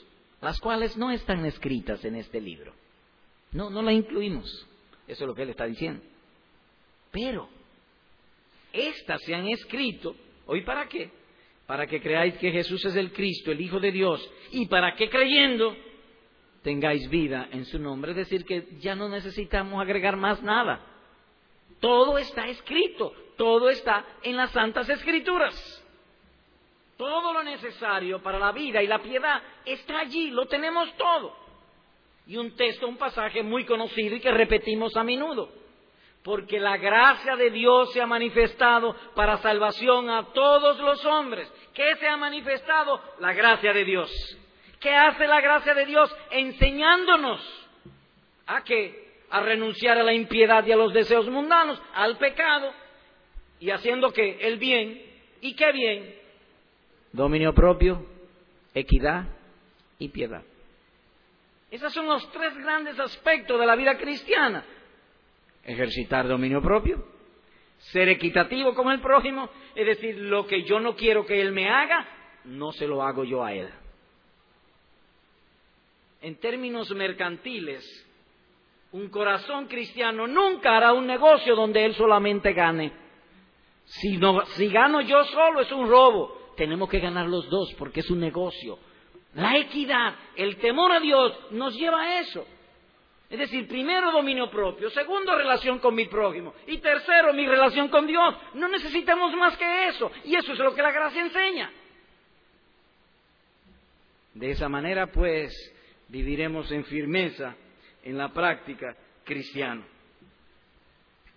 las 0.40 0.60
cuales 0.60 0.96
no 0.96 1.10
están 1.10 1.44
escritas 1.44 2.04
en 2.04 2.14
este 2.14 2.40
libro. 2.40 2.77
No, 3.52 3.70
no 3.70 3.82
las 3.82 3.94
incluimos. 3.94 4.66
Eso 5.06 5.24
es 5.24 5.28
lo 5.28 5.34
que 5.34 5.42
él 5.42 5.50
está 5.50 5.64
diciendo. 5.64 6.02
Pero 7.10 7.48
estas 8.72 9.22
se 9.22 9.34
han 9.34 9.48
escrito, 9.48 10.14
¿hoy 10.46 10.62
para 10.62 10.88
qué? 10.88 11.10
Para 11.66 11.86
que 11.86 12.00
creáis 12.00 12.36
que 12.38 12.50
Jesús 12.50 12.84
es 12.84 12.96
el 12.96 13.12
Cristo, 13.12 13.50
el 13.50 13.60
Hijo 13.60 13.80
de 13.80 13.92
Dios, 13.92 14.30
y 14.52 14.66
para 14.66 14.94
que 14.94 15.08
creyendo 15.08 15.76
tengáis 16.62 17.08
vida 17.08 17.48
en 17.52 17.64
su 17.64 17.78
nombre. 17.78 18.12
Es 18.12 18.16
decir, 18.18 18.44
que 18.44 18.66
ya 18.80 18.94
no 18.94 19.08
necesitamos 19.08 19.80
agregar 19.80 20.16
más 20.16 20.42
nada. 20.42 20.84
Todo 21.80 22.18
está 22.18 22.46
escrito, 22.48 23.12
todo 23.36 23.70
está 23.70 24.04
en 24.22 24.36
las 24.36 24.50
Santas 24.50 24.88
Escrituras. 24.88 25.84
Todo 26.96 27.32
lo 27.32 27.44
necesario 27.44 28.20
para 28.20 28.38
la 28.38 28.50
vida 28.50 28.82
y 28.82 28.88
la 28.88 28.98
piedad 28.98 29.40
está 29.64 30.00
allí, 30.00 30.30
lo 30.30 30.46
tenemos 30.46 30.92
todo. 30.96 31.47
Y 32.28 32.36
un 32.36 32.54
texto, 32.54 32.86
un 32.86 32.96
pasaje 32.96 33.42
muy 33.42 33.64
conocido 33.64 34.14
y 34.14 34.20
que 34.20 34.30
repetimos 34.30 34.96
a 34.96 35.02
menudo. 35.02 35.50
Porque 36.22 36.60
la 36.60 36.76
gracia 36.76 37.34
de 37.34 37.50
Dios 37.50 37.92
se 37.92 38.00
ha 38.00 38.06
manifestado 38.06 38.94
para 39.16 39.38
salvación 39.38 40.10
a 40.10 40.26
todos 40.32 40.78
los 40.78 41.04
hombres. 41.06 41.50
¿Qué 41.74 41.96
se 41.96 42.06
ha 42.06 42.16
manifestado? 42.16 43.00
La 43.18 43.32
gracia 43.32 43.72
de 43.72 43.84
Dios. 43.84 44.10
¿Qué 44.78 44.94
hace 44.94 45.26
la 45.26 45.40
gracia 45.40 45.74
de 45.74 45.86
Dios? 45.86 46.14
Enseñándonos 46.30 47.40
a 48.46 48.62
qué? 48.62 49.08
A 49.30 49.40
renunciar 49.40 49.98
a 49.98 50.04
la 50.04 50.12
impiedad 50.12 50.64
y 50.66 50.72
a 50.72 50.76
los 50.76 50.92
deseos 50.92 51.28
mundanos, 51.28 51.80
al 51.94 52.16
pecado, 52.18 52.72
y 53.58 53.70
haciendo 53.70 54.12
que 54.12 54.38
el 54.46 54.58
bien, 54.58 55.02
¿y 55.40 55.54
qué 55.54 55.72
bien? 55.72 56.18
dominio 57.12 57.54
propio, 57.54 58.04
equidad 58.74 59.26
y 59.98 60.08
piedad. 60.08 60.42
Esos 61.70 61.92
son 61.92 62.06
los 62.06 62.30
tres 62.30 62.56
grandes 62.56 62.98
aspectos 62.98 63.58
de 63.58 63.66
la 63.66 63.76
vida 63.76 63.96
cristiana. 63.98 64.64
Ejercitar 65.64 66.26
dominio 66.26 66.62
propio, 66.62 67.04
ser 67.78 68.08
equitativo 68.08 68.74
con 68.74 68.90
el 68.90 69.00
prójimo, 69.00 69.50
es 69.74 69.86
decir, 69.86 70.16
lo 70.18 70.46
que 70.46 70.62
yo 70.62 70.80
no 70.80 70.96
quiero 70.96 71.26
que 71.26 71.40
él 71.40 71.52
me 71.52 71.68
haga, 71.68 72.08
no 72.44 72.72
se 72.72 72.86
lo 72.86 73.02
hago 73.02 73.24
yo 73.24 73.44
a 73.44 73.52
él. 73.52 73.68
En 76.22 76.36
términos 76.36 76.90
mercantiles, 76.90 77.84
un 78.92 79.10
corazón 79.10 79.66
cristiano 79.66 80.26
nunca 80.26 80.76
hará 80.76 80.94
un 80.94 81.06
negocio 81.06 81.54
donde 81.54 81.84
él 81.84 81.94
solamente 81.94 82.54
gane. 82.54 82.92
Si, 83.84 84.16
no, 84.16 84.44
si 84.46 84.68
gano 84.68 85.02
yo 85.02 85.22
solo 85.24 85.60
es 85.60 85.70
un 85.70 85.88
robo 85.88 86.38
tenemos 86.58 86.88
que 86.88 86.98
ganar 86.98 87.28
los 87.28 87.48
dos 87.48 87.72
porque 87.78 88.00
es 88.00 88.10
un 88.10 88.18
negocio. 88.18 88.78
La 89.34 89.56
equidad, 89.58 90.14
el 90.36 90.56
temor 90.56 90.92
a 90.92 91.00
Dios 91.00 91.52
nos 91.52 91.74
lleva 91.74 92.02
a 92.02 92.20
eso. 92.20 92.46
Es 93.30 93.38
decir, 93.38 93.68
primero 93.68 94.10
dominio 94.10 94.50
propio, 94.50 94.88
segundo 94.88 95.36
relación 95.36 95.80
con 95.80 95.94
mi 95.94 96.06
prójimo 96.06 96.54
y 96.66 96.78
tercero 96.78 97.34
mi 97.34 97.46
relación 97.46 97.88
con 97.88 98.06
Dios. 98.06 98.34
No 98.54 98.68
necesitamos 98.68 99.34
más 99.34 99.56
que 99.58 99.88
eso 99.88 100.10
y 100.24 100.34
eso 100.34 100.52
es 100.52 100.58
lo 100.58 100.74
que 100.74 100.80
la 100.80 100.92
gracia 100.92 101.20
enseña. 101.20 101.70
De 104.32 104.50
esa 104.50 104.68
manera, 104.68 105.08
pues, 105.08 105.52
viviremos 106.08 106.70
en 106.72 106.84
firmeza 106.84 107.54
en 108.02 108.16
la 108.16 108.32
práctica 108.32 108.96
cristiana. 109.24 109.86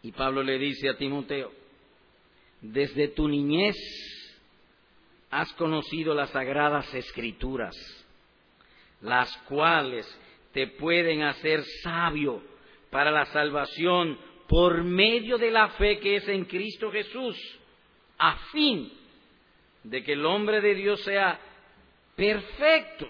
Y 0.03 0.13
Pablo 0.13 0.41
le 0.43 0.57
dice 0.57 0.89
a 0.89 0.97
Timoteo, 0.97 1.51
desde 2.61 3.09
tu 3.09 3.27
niñez 3.27 3.75
has 5.32 5.51
conocido 5.53 6.13
las 6.13 6.29
sagradas 6.32 6.93
escrituras, 6.93 7.75
las 9.01 9.36
cuales 9.47 10.05
te 10.53 10.67
pueden 10.67 11.23
hacer 11.23 11.63
sabio 11.82 12.43
para 12.89 13.09
la 13.11 13.25
salvación 13.27 14.17
por 14.47 14.84
medio 14.84 15.38
de 15.38 15.49
la 15.49 15.69
fe 15.69 15.99
que 15.99 16.17
es 16.17 16.27
en 16.27 16.43
Cristo 16.43 16.91
Jesús, 16.91 17.38
a 18.17 18.36
fin 18.51 18.91
de 19.84 20.03
que 20.03 20.13
el 20.13 20.25
hombre 20.25 20.59
de 20.59 20.75
Dios 20.75 21.01
sea 21.03 21.39
perfecto, 22.15 23.07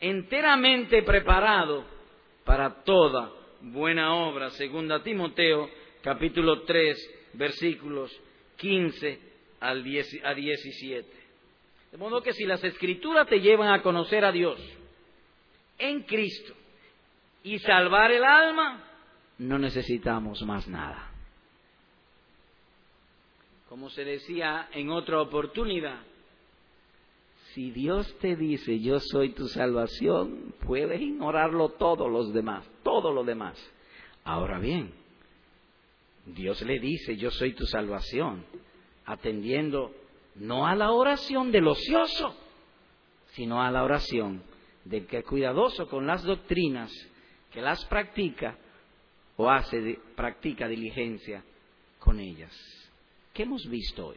enteramente 0.00 1.04
preparado 1.04 1.84
para 2.44 2.82
toda 2.82 3.30
buena 3.60 4.14
obra, 4.14 4.50
segunda 4.50 5.02
Timoteo 5.02 5.70
capítulo 6.02 6.62
3 6.62 7.30
versículos 7.34 8.10
15 8.56 9.20
al 9.60 9.84
10, 9.84 10.24
a 10.24 10.34
17. 10.34 11.19
De 11.90 11.98
modo 11.98 12.22
que 12.22 12.32
si 12.32 12.44
las 12.44 12.62
escrituras 12.62 13.26
te 13.28 13.40
llevan 13.40 13.72
a 13.72 13.82
conocer 13.82 14.24
a 14.24 14.32
Dios 14.32 14.60
en 15.78 16.02
Cristo 16.02 16.54
y 17.42 17.58
salvar 17.58 18.12
el 18.12 18.22
alma, 18.22 18.84
no 19.38 19.58
necesitamos 19.58 20.42
más 20.42 20.68
nada. 20.68 21.10
Como 23.68 23.88
se 23.90 24.04
decía 24.04 24.68
en 24.72 24.90
otra 24.90 25.20
oportunidad, 25.20 26.00
si 27.54 27.70
Dios 27.72 28.16
te 28.18 28.36
dice 28.36 28.78
yo 28.78 29.00
soy 29.00 29.30
tu 29.30 29.48
salvación, 29.48 30.54
puedes 30.64 31.00
ignorarlo 31.00 31.70
todos 31.70 32.10
los 32.10 32.32
demás, 32.32 32.68
todo 32.84 33.12
lo 33.12 33.24
demás. 33.24 33.58
Ahora 34.22 34.58
bien, 34.60 34.92
Dios 36.26 36.62
le 36.62 36.78
dice 36.78 37.16
yo 37.16 37.30
soy 37.30 37.54
tu 37.54 37.66
salvación, 37.66 38.44
atendiendo 39.06 39.92
no 40.36 40.66
a 40.66 40.74
la 40.74 40.92
oración 40.92 41.50
del 41.52 41.68
ocioso, 41.68 42.36
sino 43.32 43.62
a 43.62 43.70
la 43.70 43.84
oración 43.84 44.42
del 44.84 45.06
que 45.06 45.18
es 45.18 45.24
cuidadoso 45.24 45.88
con 45.88 46.06
las 46.06 46.22
doctrinas, 46.22 46.90
que 47.52 47.60
las 47.60 47.84
practica 47.86 48.56
o 49.36 49.50
hace, 49.50 49.98
practica 50.14 50.68
diligencia 50.68 51.42
con 51.98 52.18
ellas. 52.20 52.52
¿Qué 53.32 53.44
hemos 53.44 53.68
visto 53.68 54.08
hoy? 54.08 54.16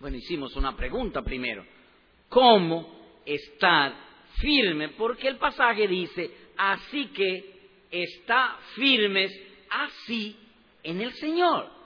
Bueno, 0.00 0.16
hicimos 0.16 0.56
una 0.56 0.76
pregunta 0.76 1.22
primero. 1.22 1.64
¿Cómo 2.28 3.20
estar 3.24 3.94
firme? 4.38 4.88
Porque 4.90 5.28
el 5.28 5.36
pasaje 5.36 5.86
dice, 5.86 6.30
así 6.56 7.06
que 7.08 7.52
está 7.90 8.56
firmes 8.74 9.32
así 9.70 10.36
en 10.82 11.00
el 11.00 11.12
Señor. 11.12 11.81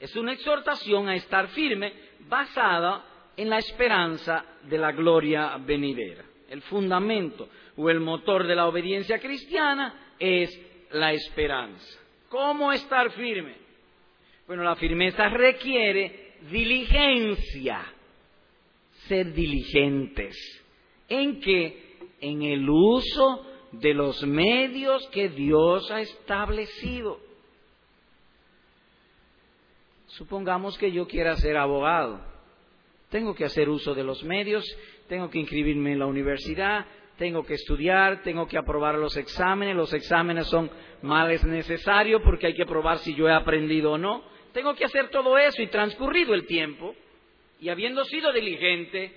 Es 0.00 0.16
una 0.16 0.32
exhortación 0.32 1.08
a 1.08 1.14
estar 1.14 1.48
firme 1.48 1.92
basada 2.26 3.04
en 3.36 3.50
la 3.50 3.58
esperanza 3.58 4.44
de 4.64 4.78
la 4.78 4.92
gloria 4.92 5.58
venidera. 5.58 6.24
El 6.48 6.62
fundamento 6.62 7.48
o 7.76 7.90
el 7.90 8.00
motor 8.00 8.46
de 8.46 8.56
la 8.56 8.66
obediencia 8.66 9.18
cristiana 9.18 10.14
es 10.18 10.50
la 10.92 11.12
esperanza. 11.12 12.00
¿Cómo 12.28 12.72
estar 12.72 13.10
firme? 13.12 13.54
Bueno, 14.46 14.64
la 14.64 14.74
firmeza 14.74 15.28
requiere 15.28 16.32
diligencia, 16.50 17.84
ser 19.06 19.32
diligentes. 19.32 20.34
¿En 21.08 21.40
qué? 21.40 21.98
En 22.20 22.42
el 22.42 22.68
uso 22.68 23.46
de 23.72 23.94
los 23.94 24.22
medios 24.24 25.06
que 25.08 25.28
Dios 25.28 25.90
ha 25.90 26.00
establecido. 26.00 27.20
Supongamos 30.10 30.76
que 30.76 30.90
yo 30.90 31.06
quiera 31.06 31.36
ser 31.36 31.56
abogado. 31.56 32.20
Tengo 33.10 33.34
que 33.34 33.44
hacer 33.44 33.68
uso 33.68 33.94
de 33.94 34.04
los 34.04 34.24
medios, 34.24 34.64
tengo 35.08 35.30
que 35.30 35.38
inscribirme 35.38 35.92
en 35.92 35.98
la 35.98 36.06
universidad, 36.06 36.86
tengo 37.16 37.44
que 37.44 37.54
estudiar, 37.54 38.22
tengo 38.22 38.46
que 38.46 38.58
aprobar 38.58 38.96
los 38.96 39.16
exámenes. 39.16 39.76
Los 39.76 39.92
exámenes 39.92 40.46
son 40.48 40.70
males 41.02 41.44
necesarios 41.44 42.22
porque 42.24 42.48
hay 42.48 42.54
que 42.54 42.66
probar 42.66 42.98
si 42.98 43.14
yo 43.14 43.28
he 43.28 43.32
aprendido 43.32 43.92
o 43.92 43.98
no. 43.98 44.24
Tengo 44.52 44.74
que 44.74 44.84
hacer 44.84 45.10
todo 45.10 45.38
eso 45.38 45.62
y 45.62 45.68
transcurrido 45.68 46.34
el 46.34 46.46
tiempo 46.46 46.94
y 47.60 47.68
habiendo 47.68 48.04
sido 48.04 48.32
diligente 48.32 49.12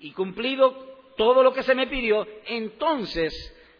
y 0.00 0.12
cumplido 0.12 0.94
todo 1.16 1.44
lo 1.44 1.52
que 1.52 1.62
se 1.62 1.76
me 1.76 1.86
pidió, 1.86 2.26
entonces 2.46 3.32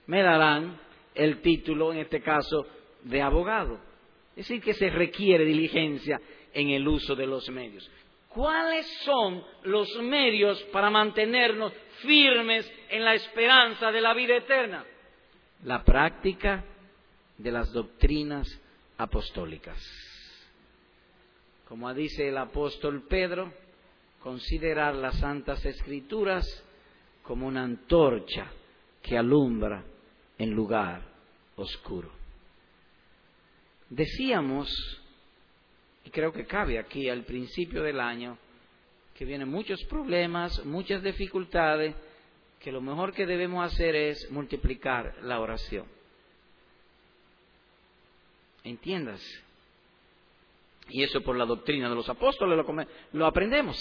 me 0.07 0.23
darán 0.23 0.79
el 1.15 1.41
título, 1.41 1.93
en 1.93 1.99
este 1.99 2.21
caso, 2.21 2.67
de 3.03 3.23
abogado. 3.23 3.81
Es 4.37 4.49
decir, 4.49 4.63
que 4.63 4.75
se 4.75 4.91
requiere 4.91 5.45
diligencia 5.45 6.21
en 6.55 6.71
el 6.71 6.87
uso 6.89 7.15
de 7.15 7.27
los 7.27 7.49
medios. 7.51 7.91
¿Cuáles 8.29 8.87
son 9.05 9.45
los 9.65 9.89
medios 10.03 10.61
para 10.73 10.91
mantenernos 10.91 11.73
firmes 12.03 12.71
en 12.89 13.05
la 13.05 13.15
esperanza 13.15 13.93
de 13.93 14.01
la 14.01 14.15
vida 14.15 14.37
eterna? 14.37 14.85
La 15.65 15.85
práctica 15.85 16.65
de 17.39 17.53
las 17.53 17.73
doctrinas 17.73 18.49
apostólicas. 18.99 19.79
Como 21.69 21.93
dice 21.95 22.29
el 22.29 22.39
apóstol 22.39 23.03
Pedro, 23.09 23.53
considerar 24.21 24.95
las 24.95 25.19
santas 25.19 25.65
escrituras 25.65 26.47
como 27.23 27.47
una 27.47 27.63
antorcha 27.63 28.47
que 29.03 29.17
alumbra 29.17 29.85
en 30.39 30.51
lugar 30.51 31.03
oscuro. 31.57 32.11
Decíamos, 33.89 34.71
y 36.05 36.11
creo 36.11 36.33
que 36.33 36.47
cabe 36.47 36.79
aquí 36.79 37.09
al 37.09 37.25
principio 37.25 37.83
del 37.83 38.01
año, 38.01 38.39
que 39.15 39.25
vienen 39.25 39.49
muchos 39.49 39.83
problemas, 39.85 40.65
muchas 40.65 41.03
dificultades, 41.03 41.95
que 42.61 42.73
lo 42.73 42.81
mejor 42.81 43.13
que 43.13 43.27
debemos 43.27 43.65
hacer 43.65 43.95
es 43.95 44.31
multiplicar 44.31 45.17
la 45.23 45.41
oración. 45.41 45.87
¿Entiendas? 48.65 49.23
Y 50.89 51.03
eso 51.03 51.23
por 51.23 51.37
la 51.37 51.45
doctrina 51.45 51.89
de 51.89 51.95
los 51.95 52.09
apóstoles 52.09 52.65
lo 53.13 53.27
aprendemos. 53.27 53.79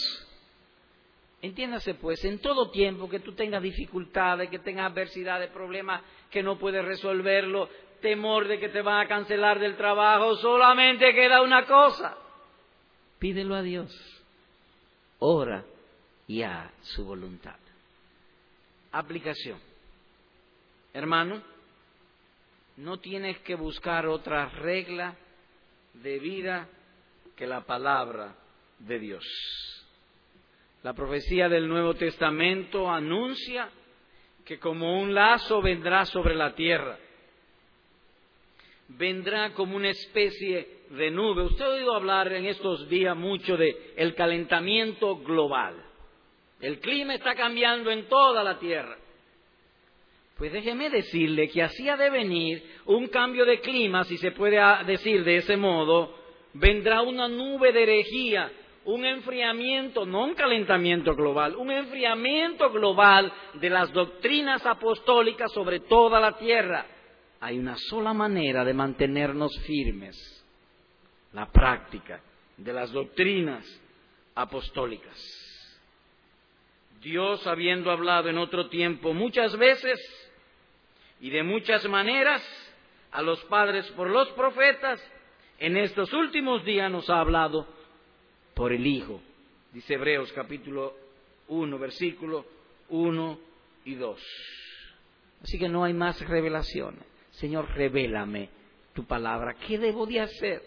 Entiéndase 1.44 1.96
pues, 1.96 2.24
en 2.24 2.40
todo 2.40 2.72
tiempo 2.72 3.10
que 3.10 3.20
tú 3.20 3.34
tengas 3.34 3.62
dificultades, 3.62 4.50
que 4.50 4.60
tengas 4.60 4.90
adversidades, 4.90 5.50
problemas 5.50 6.02
que 6.32 6.42
no 6.42 6.58
puedes 6.58 6.86
resolverlo, 6.86 7.68
temor 8.04 8.48
de 8.48 8.60
que 8.60 8.70
te 8.70 8.84
van 8.84 9.04
a 9.04 9.08
cancelar 9.08 9.58
del 9.58 9.76
trabajo, 9.76 10.36
solamente 10.36 11.12
queda 11.16 11.42
una 11.42 11.66
cosa. 11.66 12.16
Pídelo 13.18 13.56
a 13.56 13.64
Dios. 13.64 13.92
Ora 15.18 15.64
y 16.28 16.44
a 16.44 16.70
su 16.82 17.06
voluntad. 17.06 17.56
Aplicación. 18.92 19.58
Hermano, 20.94 21.42
no 22.78 23.00
tienes 23.00 23.40
que 23.40 23.56
buscar 23.56 24.06
otra 24.06 24.50
regla 24.50 25.16
de 25.94 26.20
vida 26.20 26.68
que 27.36 27.48
la 27.48 27.62
palabra 27.62 28.36
de 28.80 29.00
Dios. 29.00 29.24
La 30.84 30.94
profecía 30.94 31.48
del 31.50 31.68
Nuevo 31.68 31.94
Testamento 31.94 32.92
anuncia 32.92 33.70
que 34.44 34.60
como 34.60 35.02
un 35.02 35.14
lazo 35.14 35.62
vendrá 35.62 36.06
sobre 36.06 36.36
la 36.36 36.54
tierra. 36.54 36.98
Vendrá 38.98 39.54
como 39.54 39.76
una 39.76 39.90
especie 39.90 40.84
de 40.90 41.12
nube. 41.12 41.44
Usted 41.44 41.66
ha 41.66 41.70
oído 41.70 41.96
hablar 41.96 42.32
en 42.34 42.46
estos 42.46 42.88
días 42.90 43.16
mucho 43.16 43.58
de 43.58 43.94
el 43.96 44.14
calentamiento 44.16 45.18
global. 45.18 45.76
El 46.60 46.80
clima 46.80 47.16
está 47.16 47.36
cambiando 47.36 47.92
en 47.92 48.08
toda 48.08 48.44
la 48.44 48.60
tierra. 48.60 48.98
Pues 50.38 50.52
déjeme 50.52 50.90
decirle 50.90 51.50
que 51.50 51.62
así 51.62 51.88
ha 51.90 51.98
de 51.98 52.10
venir 52.10 52.64
un 52.86 53.08
cambio 53.08 53.46
de 53.46 53.60
clima, 53.60 54.04
si 54.04 54.18
se 54.18 54.32
puede 54.32 54.60
decir 54.86 55.24
de 55.24 55.38
ese 55.38 55.58
modo, 55.58 56.16
vendrá 56.54 57.02
una 57.02 57.28
nube 57.28 57.72
de 57.72 57.84
herejía 57.84 58.52
un 58.86 59.06
enfriamiento, 59.06 60.06
no 60.06 60.26
un 60.26 60.34
calentamiento 60.34 61.16
global, 61.16 61.56
un 61.56 61.72
enfriamiento 61.72 62.70
global 62.70 63.32
de 63.54 63.70
las 63.70 63.92
doctrinas 63.94 64.66
apostólicas 64.66 65.52
sobre 65.54 65.82
toda 65.82 66.20
la 66.20 66.38
tierra. 66.38 66.86
Hay 67.44 67.60
una 67.60 67.76
sola 67.76 68.14
manera 68.14 68.64
de 68.64 68.74
mantenernos 68.74 69.52
firmes, 69.68 70.16
la 71.34 71.52
práctica 71.52 72.22
de 72.56 72.72
las 72.72 72.90
doctrinas 72.94 73.66
apostólicas. 74.34 75.14
Dios, 77.02 77.46
habiendo 77.46 77.92
hablado 77.92 78.30
en 78.30 78.38
otro 78.38 78.70
tiempo 78.70 79.14
muchas 79.14 79.58
veces 79.58 80.00
y 81.20 81.32
de 81.32 81.44
muchas 81.44 81.86
maneras 81.90 82.42
a 83.12 83.22
los 83.22 83.44
padres 83.44 83.92
por 83.92 84.10
los 84.10 84.30
profetas, 84.30 85.06
en 85.60 85.76
estos 85.76 86.14
últimos 86.14 86.64
días 86.64 86.90
nos 86.90 87.10
ha 87.10 87.20
hablado 87.20 87.68
por 88.54 88.72
el 88.72 88.88
Hijo. 88.88 89.20
Dice 89.74 89.96
Hebreos 89.96 90.32
capítulo 90.32 90.96
1, 91.50 91.78
versículo 91.78 92.46
1 92.88 93.40
y 93.84 93.96
2. 93.96 94.22
Así 95.44 95.60
que 95.60 95.68
no 95.68 95.84
hay 95.84 95.92
más 95.92 96.22
revelaciones. 96.26 97.12
Señor, 97.34 97.70
revélame 97.76 98.50
tu 98.94 99.06
palabra. 99.06 99.56
¿Qué 99.56 99.78
debo 99.78 100.06
de 100.06 100.22
hacer? 100.22 100.62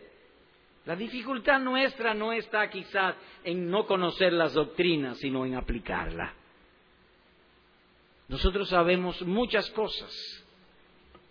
La 0.85 0.95
dificultad 0.95 1.61
nuestra 1.61 2.15
no 2.15 2.33
está 2.33 2.71
quizás 2.71 3.17
en 3.43 3.71
no 3.71 3.87
conocer 3.87 4.33
las 4.33 4.55
doctrinas, 4.55 5.19
sino 5.19 5.45
en 5.45 5.57
aplicarla. 5.57 6.33
Nosotros 8.29 8.69
sabemos 8.69 9.21
muchas 9.23 9.69
cosas, 9.71 10.13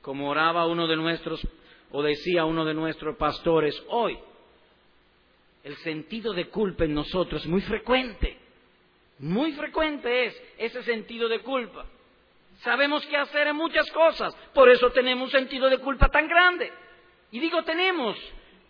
como 0.01 0.29
oraba 0.29 0.67
uno 0.67 0.87
de 0.87 0.95
nuestros, 0.95 1.45
o 1.91 2.03
decía 2.03 2.45
uno 2.45 2.65
de 2.65 2.73
nuestros 2.73 3.15
pastores 3.17 3.81
hoy 3.89 4.17
el 5.65 5.75
sentido 5.77 6.31
de 6.31 6.47
culpa 6.49 6.85
en 6.85 6.93
nosotros 6.93 7.41
es 7.41 7.47
muy 7.49 7.61
frecuente. 7.61 8.37
Muy 9.17 9.51
frecuente 9.53 10.27
es 10.27 10.43
ese 10.59 10.83
sentido 10.83 11.27
de 11.27 11.39
culpa. 11.39 11.87
Sabemos 12.59 13.05
qué 13.07 13.17
hacer 13.17 13.47
en 13.47 13.55
muchas 13.55 13.89
cosas, 13.91 14.33
por 14.53 14.69
eso 14.69 14.89
tenemos 14.91 15.25
un 15.25 15.31
sentido 15.31 15.69
de 15.69 15.77
culpa 15.77 16.09
tan 16.09 16.27
grande. 16.27 16.71
Y 17.31 17.39
digo 17.39 17.63
tenemos, 17.63 18.17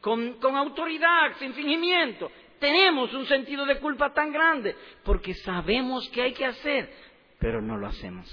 con, 0.01 0.37
autoridad, 0.55 1.37
sin 1.39 1.53
fingimiento, 1.53 2.31
tenemos 2.59 3.13
un 3.13 3.25
sentido 3.25 3.65
de 3.65 3.79
culpa 3.79 4.13
tan 4.13 4.31
grande, 4.31 4.75
porque 5.03 5.33
sabemos 5.33 6.09
qué 6.09 6.23
hay 6.23 6.33
que 6.33 6.45
hacer, 6.45 6.91
pero 7.39 7.61
no 7.61 7.77
lo 7.77 7.87
hacemos. 7.87 8.27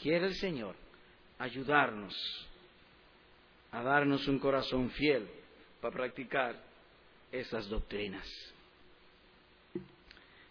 Quiere 0.00 0.26
el 0.26 0.34
Señor 0.34 0.76
ayudarnos 1.38 2.14
a 3.72 3.82
darnos 3.82 4.26
un 4.28 4.38
corazón 4.38 4.90
fiel 4.90 5.28
para 5.80 5.94
practicar 5.94 6.56
esas 7.32 7.68
doctrinas. 7.68 8.26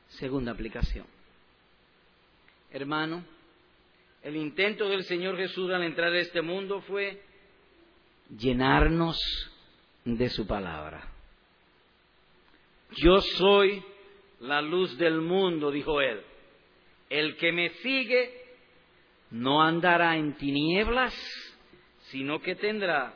Segunda 0.10 0.52
aplicación. 0.52 1.08
Hermano, 2.74 3.24
el 4.24 4.36
intento 4.36 4.90
del 4.90 5.04
Señor 5.04 5.38
Jesús 5.38 5.70
al 5.70 5.84
entrar 5.84 6.12
a 6.12 6.18
este 6.18 6.42
mundo 6.42 6.82
fue 6.82 7.22
llenarnos 8.36 9.16
de 10.04 10.28
su 10.30 10.48
palabra. 10.48 11.08
Yo 12.96 13.22
soy 13.22 13.84
la 14.40 14.60
luz 14.64 14.98
del 14.98 15.22
mundo, 15.22 15.70
dijo 15.70 16.02
él. 16.02 16.20
El 17.12 17.38
que 17.38 17.52
me 17.52 17.70
sigue 17.76 18.42
no 19.30 19.62
andará 19.62 20.18
en 20.18 20.34
tinieblas, 20.38 21.14
sino 22.10 22.42
que 22.42 22.56
tendrá 22.56 23.14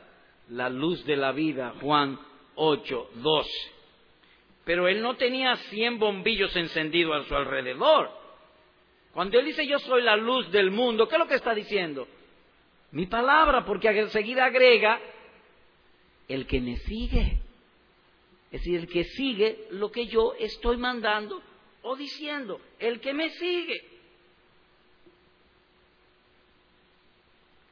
la 0.50 0.68
luz 0.68 1.04
de 1.04 1.16
la 1.16 1.32
vida. 1.32 1.74
Juan 1.80 2.16
8, 2.54 3.10
12. 3.16 3.50
Pero 4.64 4.86
él 4.86 5.02
no 5.02 5.16
tenía 5.16 5.56
cien 5.56 5.98
bombillos 5.98 6.54
encendidos 6.54 7.24
a 7.24 7.28
su 7.28 7.34
alrededor. 7.34 8.17
Cuando 9.18 9.36
él 9.40 9.46
dice 9.46 9.66
yo 9.66 9.80
soy 9.80 10.02
la 10.02 10.14
luz 10.14 10.48
del 10.52 10.70
mundo, 10.70 11.08
¿qué 11.08 11.16
es 11.16 11.18
lo 11.18 11.26
que 11.26 11.34
está 11.34 11.52
diciendo? 11.52 12.06
Mi 12.92 13.06
palabra, 13.06 13.64
porque 13.64 13.88
enseguida 13.88 14.44
agrega 14.44 15.00
el 16.28 16.46
que 16.46 16.60
me 16.60 16.76
sigue. 16.76 17.40
Es 18.52 18.60
decir, 18.60 18.78
el 18.78 18.86
que 18.86 19.02
sigue 19.02 19.66
lo 19.72 19.90
que 19.90 20.06
yo 20.06 20.34
estoy 20.38 20.76
mandando 20.76 21.42
o 21.82 21.96
diciendo, 21.96 22.60
el 22.78 23.00
que 23.00 23.12
me 23.12 23.30
sigue. 23.30 23.80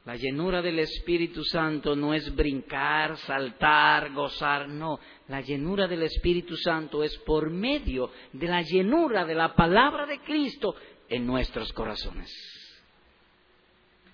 La 0.03 0.17
llenura 0.17 0.61
del 0.61 0.79
Espíritu 0.79 1.45
Santo 1.45 1.95
no 1.95 2.13
es 2.13 2.33
brincar, 2.35 3.15
saltar, 3.19 4.11
gozar, 4.11 4.67
no. 4.67 4.99
La 5.29 5.39
llenura 5.39 5.87
del 5.87 6.03
Espíritu 6.03 6.57
Santo 6.57 7.03
es 7.03 7.17
por 7.19 7.49
medio 7.49 8.11
de 8.33 8.47
la 8.47 8.61
llenura 8.63 9.23
de 9.23 9.35
la 9.35 9.55
palabra 9.55 10.05
de 10.05 10.19
Cristo 10.19 10.75
en 11.09 11.25
nuestros 11.25 11.71
corazones. 11.73 12.29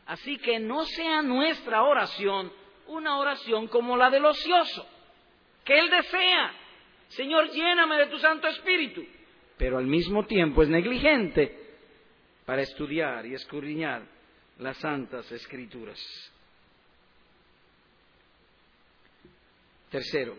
Así 0.06 0.38
que 0.38 0.60
no 0.60 0.86
sea 0.86 1.22
nuestra 1.22 1.84
oración 1.84 2.52
una 2.88 3.18
oración 3.18 3.68
como 3.68 3.96
la 3.96 4.10
del 4.10 4.26
ocioso, 4.26 4.86
que 5.64 5.80
él 5.80 5.90
desea, 5.90 6.54
Señor, 7.08 7.50
lléname 7.52 7.98
de 7.98 8.08
tu 8.08 8.20
Santo 8.20 8.48
Espíritu, 8.48 9.06
pero 9.58 9.78
al 9.78 9.86
mismo 9.86 10.26
tiempo 10.26 10.64
es 10.64 10.70
negligente 10.70 11.58
para 12.46 12.62
estudiar 12.62 13.26
y 13.26 13.36
escudriñar 13.36 14.04
las 14.60 14.78
santas 14.78 15.32
escrituras. 15.32 16.00
Tercero, 19.90 20.36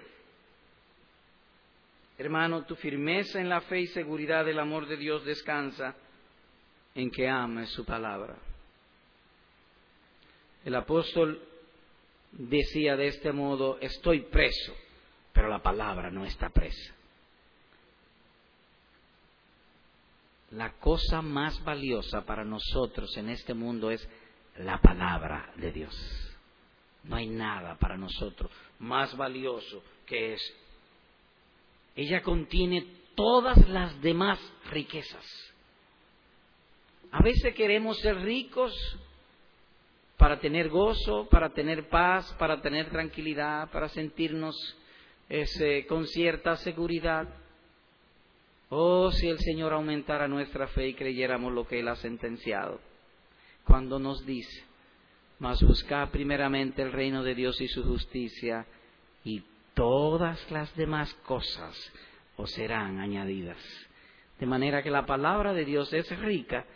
hermano, 2.18 2.64
tu 2.66 2.74
firmeza 2.76 3.40
en 3.40 3.48
la 3.48 3.60
fe 3.62 3.80
y 3.80 3.86
seguridad 3.86 4.44
del 4.44 4.58
amor 4.58 4.86
de 4.86 4.96
Dios 4.96 5.24
descansa 5.24 5.96
en 6.94 7.10
que 7.10 7.28
ames 7.28 7.70
su 7.70 7.84
palabra. 7.84 8.36
El 10.64 10.74
apóstol 10.74 11.42
decía 12.32 12.96
de 12.96 13.08
este 13.08 13.32
modo, 13.32 13.78
estoy 13.80 14.20
preso, 14.20 14.74
pero 15.32 15.48
la 15.48 15.62
palabra 15.62 16.10
no 16.10 16.24
está 16.24 16.48
presa. 16.48 16.94
La 20.52 20.72
cosa 20.74 21.20
más 21.20 21.62
valiosa 21.64 22.24
para 22.24 22.44
nosotros 22.44 23.16
en 23.16 23.28
este 23.28 23.54
mundo 23.54 23.90
es 23.90 24.08
la 24.58 24.80
palabra 24.80 25.52
de 25.56 25.72
Dios. 25.72 25.94
No 27.02 27.16
hay 27.16 27.28
nada 27.28 27.76
para 27.76 27.96
nosotros 27.96 28.50
más 28.78 29.16
valioso 29.16 29.82
que 30.06 30.34
eso. 30.34 30.54
Ella 31.96 32.22
contiene 32.22 32.86
todas 33.14 33.68
las 33.68 34.00
demás 34.00 34.38
riquezas. 34.70 35.53
A 37.14 37.22
veces 37.22 37.54
queremos 37.54 38.00
ser 38.00 38.16
ricos 38.22 38.74
para 40.16 40.40
tener 40.40 40.68
gozo, 40.68 41.28
para 41.28 41.50
tener 41.50 41.88
paz, 41.88 42.34
para 42.40 42.60
tener 42.60 42.90
tranquilidad, 42.90 43.70
para 43.70 43.88
sentirnos 43.88 44.56
ese, 45.28 45.86
con 45.86 46.08
cierta 46.08 46.56
seguridad. 46.56 47.28
Oh, 48.68 49.12
si 49.12 49.28
el 49.28 49.38
Señor 49.38 49.72
aumentara 49.74 50.26
nuestra 50.26 50.66
fe 50.66 50.88
y 50.88 50.94
creyéramos 50.94 51.52
lo 51.52 51.68
que 51.68 51.78
Él 51.78 51.86
ha 51.86 51.94
sentenciado, 51.94 52.80
cuando 53.64 54.00
nos 54.00 54.26
dice, 54.26 54.64
mas 55.38 55.62
buscad 55.62 56.08
primeramente 56.10 56.82
el 56.82 56.90
reino 56.90 57.22
de 57.22 57.36
Dios 57.36 57.60
y 57.60 57.68
su 57.68 57.84
justicia, 57.84 58.66
y 59.22 59.40
todas 59.74 60.50
las 60.50 60.74
demás 60.74 61.14
cosas 61.22 61.76
os 62.36 62.50
serán 62.50 62.98
añadidas. 62.98 63.62
De 64.40 64.46
manera 64.46 64.82
que 64.82 64.90
la 64.90 65.06
palabra 65.06 65.52
de 65.52 65.64
Dios 65.64 65.92
es 65.92 66.10
rica 66.18 66.66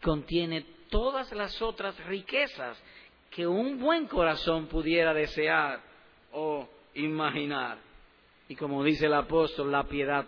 contiene 0.00 0.64
todas 0.90 1.32
las 1.32 1.60
otras 1.62 1.96
riquezas 2.06 2.82
que 3.30 3.46
un 3.46 3.78
buen 3.78 4.06
corazón 4.06 4.66
pudiera 4.66 5.12
desear 5.12 5.80
o 6.32 6.68
imaginar. 6.94 7.78
Y 8.48 8.56
como 8.56 8.82
dice 8.82 9.06
el 9.06 9.14
apóstol, 9.14 9.70
la 9.70 9.84
piedad 9.84 10.26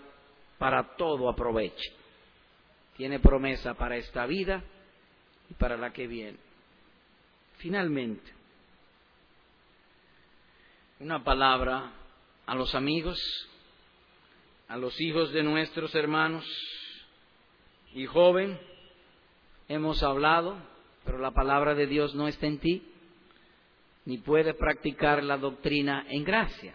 para 0.58 0.96
todo 0.96 1.28
aproveche. 1.28 1.92
Tiene 2.96 3.18
promesa 3.18 3.74
para 3.74 3.96
esta 3.96 4.26
vida 4.26 4.62
y 5.48 5.54
para 5.54 5.76
la 5.76 5.92
que 5.92 6.06
viene. 6.06 6.38
Finalmente, 7.56 8.32
una 11.00 11.24
palabra 11.24 11.92
a 12.46 12.54
los 12.54 12.74
amigos, 12.74 13.18
a 14.68 14.76
los 14.76 15.00
hijos 15.00 15.32
de 15.32 15.42
nuestros 15.42 15.94
hermanos 15.94 16.44
y 17.94 18.06
joven, 18.06 18.58
hemos 19.70 20.02
hablado, 20.02 20.56
pero 21.04 21.18
la 21.18 21.30
palabra 21.30 21.76
de 21.76 21.86
Dios 21.86 22.12
no 22.16 22.26
está 22.26 22.46
en 22.46 22.58
ti, 22.58 22.82
ni 24.04 24.18
puedes 24.18 24.56
practicar 24.56 25.22
la 25.22 25.38
doctrina 25.38 26.04
en 26.08 26.24
gracia. 26.24 26.74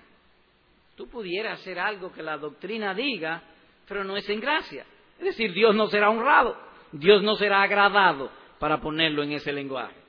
Tú 0.95 1.09
pudieras 1.09 1.59
hacer 1.59 1.77
algo 1.77 2.13
que 2.13 2.23
la 2.23 2.37
doctrina 2.37 2.93
diga, 2.93 3.43
pero 3.85 4.05
no 4.05 4.15
es 4.15 4.27
en 4.29 4.39
gracia. 4.39 4.85
Es 5.19 5.25
decir, 5.25 5.51
Dios 5.51 5.75
no 5.75 5.87
será 5.87 6.09
honrado, 6.09 6.57
Dios 6.93 7.21
no 7.21 7.35
será 7.35 7.63
agradado 7.63 8.31
para 8.59 8.79
ponerlo 8.79 9.23
en 9.23 9.33
ese 9.33 9.51
lenguaje. 9.51 9.99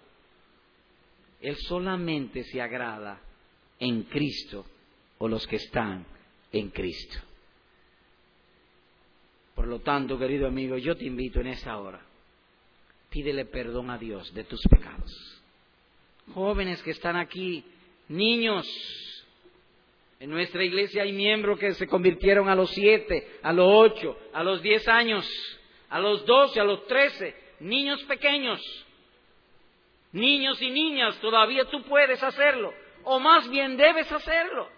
Él 1.40 1.56
solamente 1.56 2.44
se 2.44 2.62
agrada 2.62 3.20
en 3.80 4.04
Cristo 4.04 4.64
o 5.18 5.26
los 5.26 5.44
que 5.48 5.56
están 5.56 6.06
en 6.52 6.70
Cristo. 6.70 7.18
Por 9.56 9.66
lo 9.66 9.80
tanto, 9.80 10.16
querido 10.16 10.46
amigo, 10.46 10.78
yo 10.78 10.96
te 10.96 11.04
invito 11.04 11.40
en 11.40 11.48
esta 11.48 11.76
hora, 11.78 12.00
pídele 13.10 13.44
perdón 13.44 13.90
a 13.90 13.98
Dios 13.98 14.32
de 14.34 14.44
tus 14.44 14.62
pecados. 14.62 15.42
Jóvenes 16.34 16.82
que 16.82 16.90
están 16.90 17.16
aquí, 17.16 17.64
niños, 18.08 18.66
en 20.18 20.30
nuestra 20.30 20.64
iglesia 20.64 21.02
hay 21.02 21.12
miembros 21.12 21.58
que 21.58 21.72
se 21.74 21.86
convirtieron 21.86 22.48
a 22.48 22.54
los 22.54 22.70
siete, 22.70 23.38
a 23.42 23.52
los 23.52 23.66
ocho, 23.68 24.18
a 24.32 24.42
los 24.42 24.62
diez 24.62 24.86
años, 24.88 25.26
a 25.88 26.00
los 26.00 26.24
doce, 26.24 26.58
a 26.60 26.64
los 26.64 26.86
trece, 26.86 27.34
niños 27.60 28.02
pequeños, 28.04 28.60
niños 30.12 30.60
y 30.62 30.70
niñas, 30.70 31.18
todavía 31.20 31.64
tú 31.66 31.82
puedes 31.82 32.22
hacerlo, 32.22 32.72
o 33.04 33.20
más 33.20 33.48
bien 33.50 33.76
debes 33.76 34.10
hacerlo. 34.10 34.68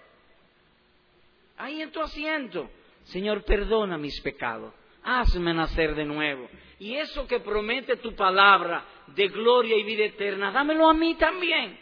Ahí 1.57 1.83
en 1.83 1.91
tu 1.91 2.01
asiento, 2.01 2.71
Señor, 3.05 3.45
perdona 3.45 3.97
mis 3.97 4.21
pecados, 4.21 4.75
hazme 5.09 5.55
nacer 5.55 5.95
de 5.95 6.05
nuevo. 6.05 6.49
Y 6.79 6.95
eso 6.95 7.27
que 7.27 7.41
promete 7.41 7.97
tu 7.97 8.15
palabra 8.15 8.85
de 9.09 9.29
gloria 9.29 9.77
y 9.77 9.85
vida 9.85 10.05
eterna, 10.05 10.53
dámelo 10.53 10.89
a 10.89 10.95
mí 10.95 11.15
también. 11.17 11.79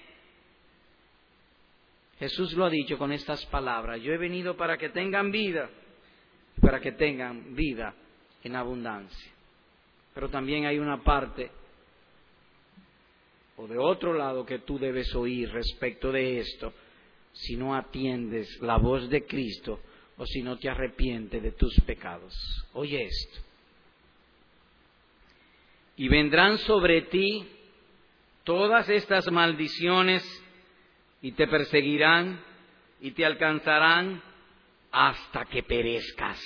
Jesús 2.18 2.54
lo 2.54 2.64
ha 2.64 2.70
dicho 2.70 2.96
con 2.96 3.12
estas 3.12 3.44
palabras, 3.46 4.00
yo 4.00 4.12
he 4.12 4.16
venido 4.16 4.56
para 4.56 4.78
que 4.78 4.88
tengan 4.88 5.30
vida, 5.30 5.68
para 6.62 6.80
que 6.80 6.92
tengan 6.92 7.54
vida 7.54 7.94
en 8.42 8.56
abundancia. 8.56 9.32
Pero 10.14 10.30
también 10.30 10.64
hay 10.64 10.78
una 10.78 11.02
parte, 11.02 11.50
o 13.56 13.66
de 13.66 13.76
otro 13.76 14.14
lado, 14.14 14.46
que 14.46 14.60
tú 14.60 14.78
debes 14.78 15.14
oír 15.14 15.50
respecto 15.50 16.10
de 16.10 16.38
esto, 16.38 16.72
si 17.32 17.54
no 17.56 17.74
atiendes 17.74 18.48
la 18.62 18.78
voz 18.78 19.10
de 19.10 19.26
Cristo 19.26 19.80
o 20.18 20.26
si 20.26 20.42
no 20.42 20.58
te 20.58 20.68
arrepientes 20.68 21.42
de 21.42 21.52
tus 21.52 21.78
pecados. 21.80 22.34
Oye 22.72 23.04
esto. 23.04 23.40
Y 25.96 26.08
vendrán 26.08 26.58
sobre 26.58 27.02
ti 27.02 27.46
todas 28.44 28.88
estas 28.88 29.30
maldiciones 29.30 30.22
y 31.22 31.32
te 31.32 31.46
perseguirán 31.46 32.42
y 33.00 33.12
te 33.12 33.24
alcanzarán 33.24 34.22
hasta 34.92 35.44
que 35.46 35.62
perezcas. 35.62 36.40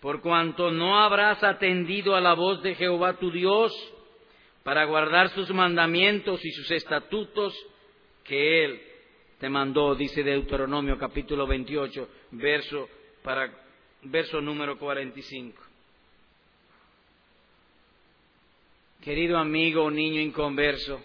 Por 0.00 0.20
cuanto 0.20 0.70
no 0.70 0.98
habrás 0.98 1.42
atendido 1.42 2.14
a 2.14 2.20
la 2.20 2.34
voz 2.34 2.62
de 2.62 2.74
Jehová 2.74 3.14
tu 3.14 3.30
Dios 3.30 3.72
para 4.62 4.84
guardar 4.84 5.30
sus 5.30 5.50
mandamientos 5.50 6.44
y 6.44 6.50
sus 6.52 6.70
estatutos 6.70 7.54
que 8.22 8.64
Él 8.64 8.93
te 9.38 9.48
mandó, 9.48 9.94
dice 9.94 10.22
Deuteronomio 10.22 10.96
capítulo 10.98 11.46
28, 11.46 12.08
verso, 12.32 12.88
para, 13.22 13.52
verso 14.02 14.40
número 14.40 14.78
45. 14.78 15.62
Querido 19.02 19.36
amigo 19.36 19.84
o 19.84 19.90
niño 19.90 20.20
inconverso, 20.20 21.02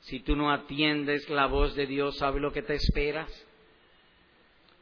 si 0.00 0.20
tú 0.20 0.36
no 0.36 0.50
atiendes 0.50 1.28
la 1.28 1.46
voz 1.46 1.74
de 1.74 1.86
Dios, 1.86 2.18
¿sabes 2.18 2.42
lo 2.42 2.52
que 2.52 2.62
te 2.62 2.74
esperas? 2.74 3.30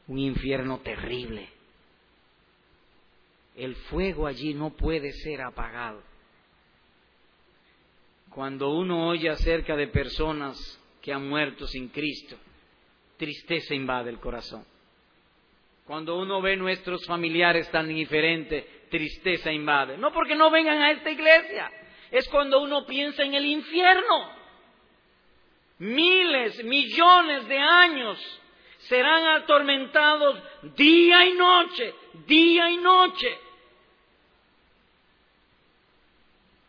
Un 0.07 0.19
infierno 0.19 0.79
terrible. 0.79 1.49
El 3.55 3.75
fuego 3.75 4.27
allí 4.27 4.53
no 4.53 4.71
puede 4.71 5.11
ser 5.11 5.41
apagado. 5.41 6.01
Cuando 8.29 8.69
uno 8.69 9.07
oye 9.07 9.29
acerca 9.29 9.75
de 9.75 9.87
personas 9.87 10.76
que 11.07 11.13
han 11.13 11.29
muerto 11.29 11.65
sin 11.67 11.87
Cristo, 11.87 12.35
tristeza 13.15 13.73
invade 13.73 14.09
el 14.09 14.19
corazón. 14.19 14.65
Cuando 15.85 16.17
uno 16.19 16.41
ve 16.41 16.57
nuestros 16.57 17.05
familiares 17.05 17.71
tan 17.71 17.89
indiferentes, 17.89 18.89
tristeza 18.89 19.49
invade. 19.49 19.97
No 19.97 20.11
porque 20.11 20.35
no 20.35 20.51
vengan 20.51 20.81
a 20.81 20.91
esta 20.91 21.09
iglesia, 21.09 21.71
es 22.11 22.27
cuando 22.27 22.61
uno 22.61 22.85
piensa 22.85 23.23
en 23.23 23.35
el 23.35 23.45
infierno 23.45 24.31
miles, 25.77 26.61
millones 26.65 27.47
de 27.47 27.57
años 27.57 28.41
serán 28.89 29.41
atormentados 29.41 30.43
día 30.75 31.25
y 31.25 31.35
noche, 31.35 31.95
día 32.25 32.69
y 32.69 32.75
noche. 32.75 33.39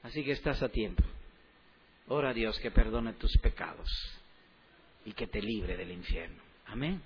Así 0.04 0.22
que 0.22 0.30
estás 0.30 0.62
a 0.62 0.68
tiempo. 0.68 1.02
Ora 2.06 2.28
a 2.28 2.34
Dios 2.34 2.56
que 2.60 2.70
perdone 2.70 3.14
tus 3.14 3.36
pecados 3.38 4.17
y 5.08 5.12
que 5.12 5.26
te 5.26 5.40
libre 5.40 5.76
del 5.78 5.90
infierno. 5.90 6.42
Amén. 6.66 7.00